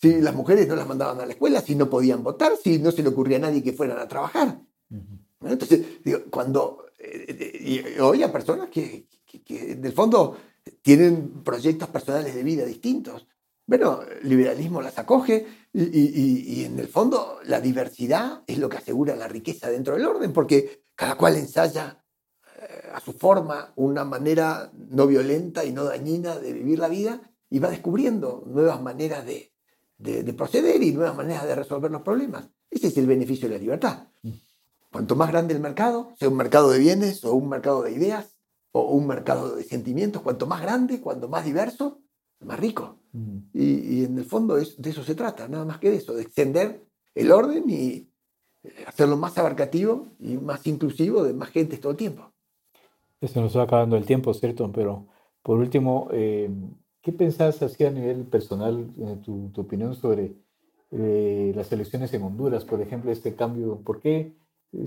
Si 0.06 0.22
las 0.22 0.36
mujeres 0.36 0.68
no 0.68 0.76
las 0.76 0.88
mandaban 0.88 1.20
a 1.20 1.26
la 1.26 1.32
escuela, 1.32 1.62
si 1.62 1.74
no 1.74 1.90
podían 1.90 2.22
votar, 2.22 2.52
si 2.64 2.78
no 2.78 2.92
se 2.92 3.02
le 3.02 3.10
ocurría 3.10 3.38
a 3.38 3.40
nadie 3.40 3.64
que 3.64 3.74
fueran 3.74 3.98
a 3.98 4.08
trabajar. 4.08 4.62
Entonces, 5.42 6.04
digo, 6.04 6.20
cuando 6.30 6.86
eh, 7.00 7.60
y 7.60 8.00
hoy 8.00 8.22
a 8.22 8.32
personas 8.32 8.70
que, 8.70 9.08
que, 9.26 9.72
en 9.72 9.84
el 9.84 9.94
fondo 9.94 10.38
tienen 10.84 11.42
proyectos 11.44 11.90
personales 11.90 12.36
de 12.36 12.44
vida 12.44 12.66
distintos. 12.66 13.26
Bueno, 13.66 14.02
el 14.22 14.30
liberalismo 14.30 14.80
las 14.80 15.00
acoge 15.00 15.48
y, 15.74 16.66
en 16.66 16.78
el 16.78 16.88
fondo 16.88 17.40
la 17.46 17.60
diversidad 17.60 18.44
es 18.46 18.60
lo 18.60 18.70
que 18.70 18.78
asegura 18.78 19.16
la 19.16 19.28
riqueza 19.28 19.72
dentro 19.72 19.96
del 19.96 20.06
orden, 20.06 20.34
porque 20.34 20.84
cada 20.94 21.16
cual 21.16 21.36
ensaya 21.36 22.06
eh, 22.60 22.90
a 22.94 23.00
su 23.00 23.14
forma 23.14 23.74
una 23.76 24.06
manera 24.06 24.72
no 24.76 25.08
violenta 25.08 25.66
y 25.66 25.72
no 25.72 25.84
dañina 25.84 26.38
de 26.38 26.54
vivir 26.54 26.78
la 26.78 26.90
vida 26.90 27.22
y 27.50 27.58
va 27.58 27.72
descubriendo 27.72 28.44
nuevas 28.46 28.80
maneras 28.84 29.26
de, 29.26 29.55
de 29.98 30.34
proceder 30.34 30.82
y 30.84 30.92
nuevas 30.92 31.16
maneras 31.16 31.46
de 31.48 31.56
resolver 31.56 31.90
los 31.90 32.02
problemas. 32.02 32.50
Ese 32.70 32.88
es 32.88 32.98
el 32.98 33.08
beneficio 33.08 33.48
de 33.48 33.56
la 33.56 33.62
libertad. 33.62 34.08
Cuanto 34.92 35.16
más 35.16 35.30
grande 35.30 35.54
el 35.54 35.60
mercado, 35.60 36.14
sea 36.18 36.30
un 36.30 36.38
mercado 36.38 36.70
de 36.70 36.80
bienes 36.80 37.24
o 37.26 37.34
un 37.34 37.50
mercado 37.50 37.84
de 37.84 37.92
ideas 37.92 38.38
o 38.72 38.92
un 38.92 39.08
mercado 39.08 39.56
de 39.56 39.64
sentimientos, 39.64 40.22
cuanto 40.22 40.48
más 40.48 40.62
grande, 40.62 41.00
cuanto 41.00 41.30
más 41.30 41.46
diverso, 41.46 42.02
más 42.42 42.60
rico. 42.60 43.00
Mm. 43.14 43.38
Y, 43.54 44.04
en 44.04 44.18
el 44.18 44.26
fondo 44.26 44.58
es, 44.58 44.82
de 44.82 44.90
eso 44.90 45.04
se 45.04 45.16
trata, 45.16 45.48
nada 45.48 45.64
más 45.66 45.80
que 45.80 45.92
de 45.92 45.98
eso, 45.98 46.14
de 46.14 46.24
extender 46.24 46.86
el 47.14 47.32
orden 47.32 47.70
y 47.70 48.10
eh, 48.64 48.86
hacerlo 48.88 49.16
más 49.16 49.38
abarcativo 49.38 50.08
y 50.20 50.38
más 50.38 50.66
inclusivo 50.68 51.24
de 51.24 51.34
más 51.34 51.50
gente 51.50 51.78
todo 51.78 51.92
el 51.92 51.98
tiempo. 51.98 52.32
Se 53.22 53.40
nos 53.40 53.58
va 53.58 53.64
acabando 53.64 53.96
el 53.96 54.06
tiempo, 54.06 54.34
¿cierto? 54.34 54.72
Pero 54.72 55.08
por 55.42 55.58
último, 55.58 56.10
eh, 56.12 56.50
¿qué 57.06 57.14
pensás 57.14 57.62
así 57.62 57.86
a 57.86 57.92
nivel 57.92 58.26
personal, 58.26 58.88
eh, 59.00 59.18
tu, 59.24 59.52
tu, 59.54 59.62
opinión 59.62 59.96
sobre 59.96 60.34
las 60.92 61.72
elecciones 61.72 62.14
en 62.14 62.24
Honduras, 62.24 62.66
por 62.66 62.82
ejemplo, 62.82 63.12
este 63.12 63.36
cambio? 63.36 63.82
¿Por 63.86 64.02
qué 64.02 64.34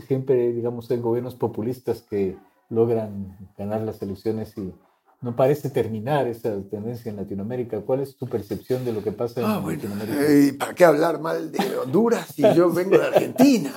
siempre, 0.06 0.52
digamos, 0.52 0.90
hay 0.90 0.98
gobiernos 0.98 1.34
populistas 1.34 2.02
que 2.02 2.36
logran 2.70 3.36
ganar 3.56 3.82
las 3.82 4.02
elecciones 4.02 4.56
y 4.58 4.72
no 5.20 5.34
parece 5.34 5.70
terminar 5.70 6.28
esa 6.28 6.62
tendencia 6.70 7.10
en 7.10 7.16
Latinoamérica. 7.16 7.80
¿Cuál 7.80 8.00
es 8.00 8.16
tu 8.16 8.28
percepción 8.28 8.84
de 8.84 8.92
lo 8.92 9.02
que 9.02 9.10
pasa 9.10 9.40
en 9.40 9.46
ah, 9.46 9.62
Latinoamérica? 9.66 10.22
Eh, 10.22 10.52
¿Para 10.52 10.74
qué 10.74 10.84
hablar 10.84 11.20
mal 11.20 11.50
de 11.50 11.76
Honduras 11.76 12.28
si 12.34 12.42
yo 12.54 12.70
vengo 12.70 12.96
de 12.96 13.06
Argentina? 13.06 13.72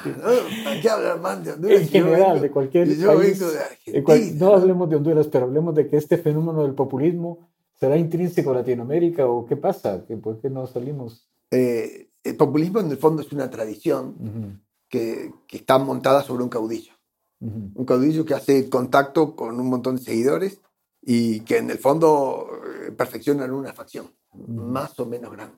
¿Para 0.63 0.81
qué 0.81 0.89
hablar 0.89 1.19
mal 1.19 1.43
de 1.43 1.53
Honduras? 1.53 1.81
En 1.81 1.87
general, 1.87 2.41
de 2.41 2.51
cualquier 2.51 2.87
país. 2.87 2.99
Yo 2.99 3.17
vengo 3.17 3.49
de 3.49 3.59
Argentina. 3.59 4.45
no 4.45 4.53
hablemos 4.53 4.89
de 4.89 4.95
Honduras, 4.97 5.27
pero 5.31 5.45
hablemos 5.45 5.73
de 5.73 5.87
que 5.87 5.97
este 5.97 6.17
fenómeno 6.17 6.61
del 6.61 6.75
populismo 6.75 7.50
será 7.81 7.97
intrínseco 7.97 8.51
a 8.51 8.55
Latinoamérica 8.61 9.25
o 9.25 9.43
qué 9.47 9.57
pasa, 9.57 10.05
¿por 10.21 10.39
qué 10.39 10.51
no 10.51 10.67
salimos? 10.67 11.27
Eh, 11.49 12.11
el 12.23 12.37
populismo 12.37 12.79
en 12.79 12.91
el 12.91 12.97
fondo 12.97 13.23
es 13.23 13.31
una 13.31 13.49
tradición 13.49 14.61
que, 14.87 15.33
que 15.47 15.57
está 15.57 15.79
montada 15.79 16.21
sobre 16.21 16.43
un 16.43 16.49
caudillo. 16.49 16.93
Un 17.39 17.83
caudillo 17.85 18.23
que 18.23 18.35
hace 18.35 18.69
contacto 18.69 19.35
con 19.35 19.59
un 19.59 19.67
montón 19.67 19.95
de 19.95 20.03
seguidores 20.03 20.61
y 21.01 21.39
que 21.39 21.57
en 21.57 21.71
el 21.71 21.79
fondo 21.79 22.47
eh, 22.63 22.91
perfeccionan 22.91 23.51
una 23.51 23.73
facción, 23.73 24.11
más 24.47 24.99
o 24.99 25.07
menos 25.07 25.31
grande. 25.31 25.57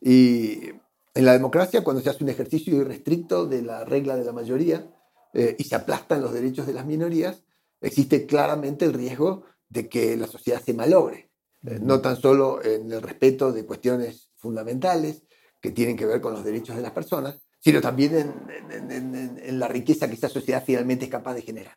Y 0.00 0.70
en 1.12 1.24
la 1.26 1.34
democracia, 1.34 1.84
cuando 1.84 2.00
se 2.00 2.08
hace 2.08 2.24
un 2.24 2.30
ejercicio 2.30 2.74
irrestricto 2.74 3.44
de 3.44 3.60
la 3.60 3.84
regla 3.84 4.16
de 4.16 4.24
la 4.24 4.32
mayoría 4.32 4.90
eh, 5.34 5.56
y 5.58 5.64
se 5.64 5.74
aplastan 5.74 6.22
los 6.22 6.32
derechos 6.32 6.66
de 6.66 6.72
las 6.72 6.86
minorías, 6.86 7.44
existe 7.82 8.24
claramente 8.24 8.86
el 8.86 8.94
riesgo 8.94 9.42
de 9.68 9.90
que 9.90 10.16
la 10.16 10.26
sociedad 10.26 10.62
se 10.64 10.72
malogre, 10.72 11.29
no 11.62 12.00
tan 12.00 12.16
solo 12.16 12.64
en 12.64 12.90
el 12.90 13.02
respeto 13.02 13.52
de 13.52 13.66
cuestiones 13.66 14.30
fundamentales 14.36 15.22
que 15.60 15.70
tienen 15.70 15.96
que 15.96 16.06
ver 16.06 16.20
con 16.20 16.32
los 16.32 16.44
derechos 16.44 16.76
de 16.76 16.82
las 16.82 16.92
personas, 16.92 17.38
sino 17.58 17.80
también 17.80 18.32
en, 18.70 19.58
la 19.58 19.68
riqueza 19.68 20.08
que 20.08 20.14
esta 20.14 20.28
sociedad 20.28 20.64
finalmente 20.64 21.04
es 21.04 21.10
capaz 21.10 21.34
de 21.34 21.42
generar. 21.42 21.76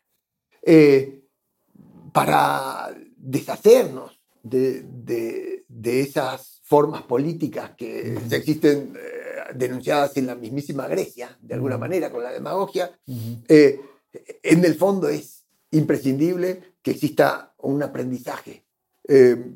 Eh, 0.62 1.22
para 2.12 2.96
deshacernos 3.16 4.18
de, 4.42 5.64
esas 5.84 6.60
formas 6.64 7.02
políticas 7.02 7.72
que 7.76 8.18
ya 8.28 8.36
existen 8.36 8.94
eh, 8.96 9.52
denunciadas 9.54 10.16
en 10.16 10.26
la 10.26 10.34
mismísima 10.34 10.88
Grecia, 10.88 11.36
de 11.40 11.54
alguna 11.54 11.76
manera, 11.76 12.10
con 12.10 12.22
la 12.22 12.32
demagogia, 12.32 12.90
eh, 13.48 13.80
en 14.42 14.64
el 14.64 14.74
fondo 14.76 15.08
es 15.08 15.44
imprescindible 15.72 16.76
que 16.82 16.92
exista 16.92 17.54
un 17.58 17.82
aprendizaje 17.82 18.63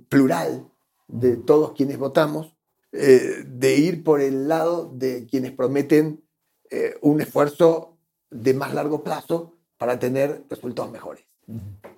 plural 0.08 0.68
de 1.08 1.36
todos 1.36 1.72
quienes 1.72 1.98
votamos 1.98 2.54
eh, 2.92 3.44
de 3.46 3.76
ir 3.76 4.02
por 4.02 4.22
el 4.22 4.48
lado 4.48 4.90
de 4.94 5.26
quienes 5.26 5.52
prometen 5.52 6.24
eh, 6.70 6.94
un 7.02 7.20
esfuerzo 7.20 7.98
de 8.30 8.54
más 8.54 8.72
largo 8.72 9.04
plazo 9.04 9.58
para 9.76 9.98
tener 9.98 10.44
resultados 10.48 10.90
mejores. 10.90 11.24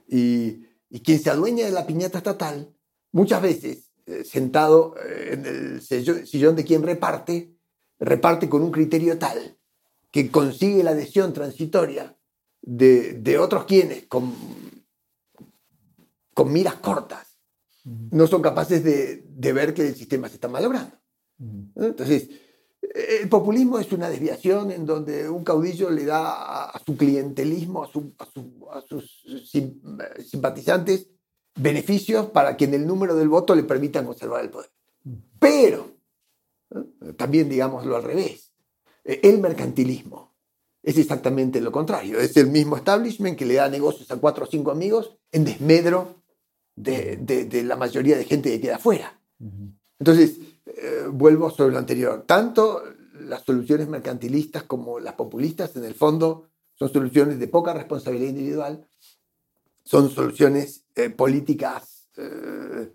y, 0.09 0.69
quien 1.05 1.21
se 1.21 1.31
adueña 1.31 1.65
de 1.67 1.71
la 1.71 1.87
piñata 1.87 2.19
estatal, 2.19 2.75
muchas 3.13 3.41
veces, 3.41 3.93
eh, 4.07 4.25
sentado 4.25 4.97
en 4.99 5.47
el 5.47 5.81
sillón 5.81 6.57
de 6.57 6.65
quien 6.65 6.83
reparte, 6.83 7.55
reparte 8.01 8.49
con 8.49 8.63
un 8.63 8.73
criterio 8.73 9.17
tal 9.17 9.57
que 10.11 10.29
consigue 10.33 10.83
la 10.83 10.91
adhesión 10.91 11.33
transitoria 11.33 12.19
de, 12.61 13.13
de 13.13 13.39
otros 13.39 13.67
quienes 13.67 14.07
con, 14.07 14.35
con 16.35 16.53
miras 16.53 16.75
cortas 16.75 17.30
no 17.85 18.27
son 18.27 18.43
capaces 18.43 18.85
de, 18.85 19.53
ver 19.53 19.75
que 19.75 19.89
el 19.89 19.95
sistema 19.95 20.29
se 20.29 20.35
está 20.35 20.49
malogrando. 20.49 20.97
Entonces, 21.77 22.29
el 22.83 23.29
populismo 23.29 23.79
es 23.79 23.93
una 23.93 24.09
desviación 24.09 24.71
en 24.71 24.85
donde 24.85 25.29
un 25.29 25.45
caudillo 25.45 25.91
le 25.91 26.05
da 26.05 26.65
a, 26.71 26.79
su 26.85 26.97
clientelismo, 26.97 27.85
a, 27.85 27.91
sus 28.83 29.23
simpatizantes, 30.31 31.09
beneficios 31.57 32.27
para 32.27 32.57
que 32.57 32.65
en 32.65 32.75
el 32.75 32.87
número 32.87 33.15
del 33.17 33.29
voto 33.29 33.55
le 33.55 33.65
permitan 33.65 34.07
conservar 34.07 34.45
el 34.45 34.51
poder. 34.51 34.71
Pero, 35.39 35.97
también 37.17 37.49
digámoslo 37.49 37.97
al 37.97 38.03
revés, 38.03 38.53
el 39.05 39.39
mercantilismo 39.39 40.31
es 40.83 40.99
exactamente 40.99 41.61
lo 41.61 41.73
contrario. 41.73 42.19
Es 42.19 42.37
el 42.37 42.47
mismo 42.49 42.77
establishment 42.77 43.39
que 43.39 43.47
le 43.47 43.55
da 43.55 43.69
negocios 43.69 44.11
a 44.11 44.17
cuatro 44.17 44.45
o 44.45 44.49
cinco 44.49 44.71
amigos 44.71 45.19
en 45.33 45.45
desmedro 45.45 46.20
de, 46.83 47.63
la 47.65 47.77
mayoría 47.77 48.17
de 48.17 48.25
gente 48.25 48.51
que 48.51 48.61
queda 48.61 48.77
afuera. 48.77 49.19
Entonces, 49.99 50.39
eh, 50.67 51.07
vuelvo 51.11 51.51
sobre 51.51 51.73
lo 51.73 51.79
anterior. 51.79 52.25
Tanto 52.27 52.83
las 53.21 53.43
soluciones 53.43 53.89
mercantilistas 53.89 54.63
como 54.65 54.99
las 54.99 55.15
populistas, 55.15 55.77
en 55.77 55.85
el 55.85 55.95
fondo, 55.95 56.49
son 56.75 56.93
soluciones 56.93 57.39
de 57.39 57.49
poca 57.49 57.75
responsabilidad 57.75 58.31
individual, 58.31 58.87
son 59.85 60.11
soluciones 60.11 60.85
eh, 60.95 61.11
políticas. 61.11 62.09
Eh, 62.17 62.93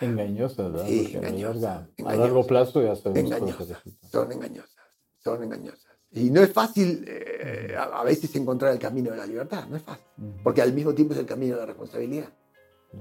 engañosas, 0.00 0.72
¿verdad? 0.72 0.88
engañosas, 0.88 1.88
a 2.04 2.14
largo 2.16 2.46
plazo 2.46 2.82
ya 2.82 2.96
sabemos 2.96 3.32
engañosas, 3.32 3.78
Son 4.10 4.30
engañosas, 4.30 4.86
son 5.22 5.42
engañosas. 5.42 5.91
Y 6.14 6.30
no 6.30 6.42
es 6.42 6.52
fácil 6.52 7.04
eh, 7.06 7.74
a, 7.78 8.04
veces 8.04 8.34
encontrar 8.36 8.72
el 8.72 8.78
camino 8.78 9.10
de 9.10 9.16
la 9.16 9.26
libertad, 9.26 9.66
no 9.68 9.76
es 9.76 9.82
fácil, 9.82 10.04
porque 10.42 10.60
al 10.60 10.72
mismo 10.72 10.94
tiempo 10.94 11.14
es 11.14 11.20
el 11.20 11.26
camino 11.26 11.54
de 11.54 11.60
la 11.60 11.66
responsabilidad. 11.66 12.28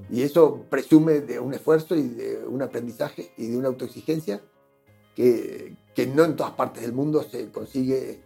Y 0.10 0.21
eso 0.21 0.65
presume 0.69 1.19
de 1.19 1.38
un 1.39 1.54
esfuerzo 1.54 1.95
y 1.95 2.08
de 2.08 2.45
un 2.45 2.62
aprendizaje 2.62 3.34
y 3.38 3.47
de 3.47 3.58
una 3.58 3.67
autoexigencia 3.67 4.41
que, 5.15 5.76
que 5.93 6.08
no 6.08 6.24
en 6.24 6.38
todas 6.38 6.54
partes 6.54 6.84
del 6.84 6.93
mundo 6.93 7.24
se 7.24 7.52
consigue 7.52 8.21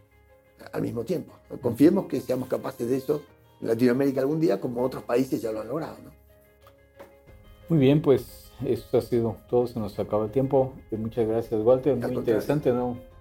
al 0.72 0.84
mismo 0.84 1.04
tiempo. 1.04 1.34
Confiemos 1.62 2.06
que 2.06 2.22
seamos 2.22 2.48
capaces 2.48 2.88
de 2.88 2.98
eso 2.98 3.24
en 3.62 3.70
Latinoamérica 3.70 4.22
algún 4.22 4.40
día, 4.40 4.62
como 4.62 4.84
otros 4.84 5.04
países 5.04 5.42
ya 5.42 5.52
lo 5.52 5.62
han 5.62 5.68
logrado. 5.68 5.98
¿no? 6.04 6.12
Muy 7.70 7.80
bien, 7.80 8.04
pues 8.04 8.52
esto 8.64 9.00
ha 9.00 9.02
sido 9.02 9.38
todo, 9.50 9.66
se 9.66 9.80
nos 9.80 9.98
acaba 9.98 10.26
el 10.26 10.32
tiempo. 10.32 10.74
Muchas 10.92 11.28
gracias, 11.28 11.60
Walter. 11.64 11.96
Muy 11.96 12.14
interesante, 12.14 12.72
¿no? 12.72 13.15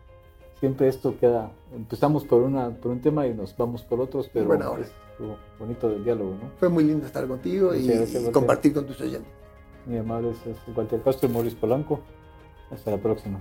Siempre 0.64 0.88
esto 0.88 1.14
queda, 1.20 1.52
empezamos 1.74 2.24
por, 2.24 2.40
una, 2.40 2.70
por 2.70 2.90
un 2.90 3.00
tema 3.02 3.26
y 3.26 3.34
nos 3.34 3.54
vamos 3.54 3.82
por 3.82 4.00
otros, 4.00 4.30
pero 4.32 4.46
bueno, 4.46 4.78
es 4.78 4.90
bonito 5.58 5.90
del 5.90 6.02
diálogo, 6.02 6.30
¿no? 6.30 6.50
Fue 6.58 6.70
muy 6.70 6.84
lindo 6.84 7.04
estar 7.04 7.28
contigo 7.28 7.74
y, 7.74 7.86
compartir 8.32 8.72
con 8.72 8.86
tus 8.86 8.98
oyentes. 9.02 9.30
Mi 9.84 9.98
amable 9.98 10.30
es 10.30 10.38
Walter 10.74 11.02
Castro 11.02 11.28
y 11.28 11.32
Mauricio 11.32 11.60
Polanco. 11.60 12.00
Hasta 12.70 12.92
la 12.92 12.96
próxima. 12.96 13.38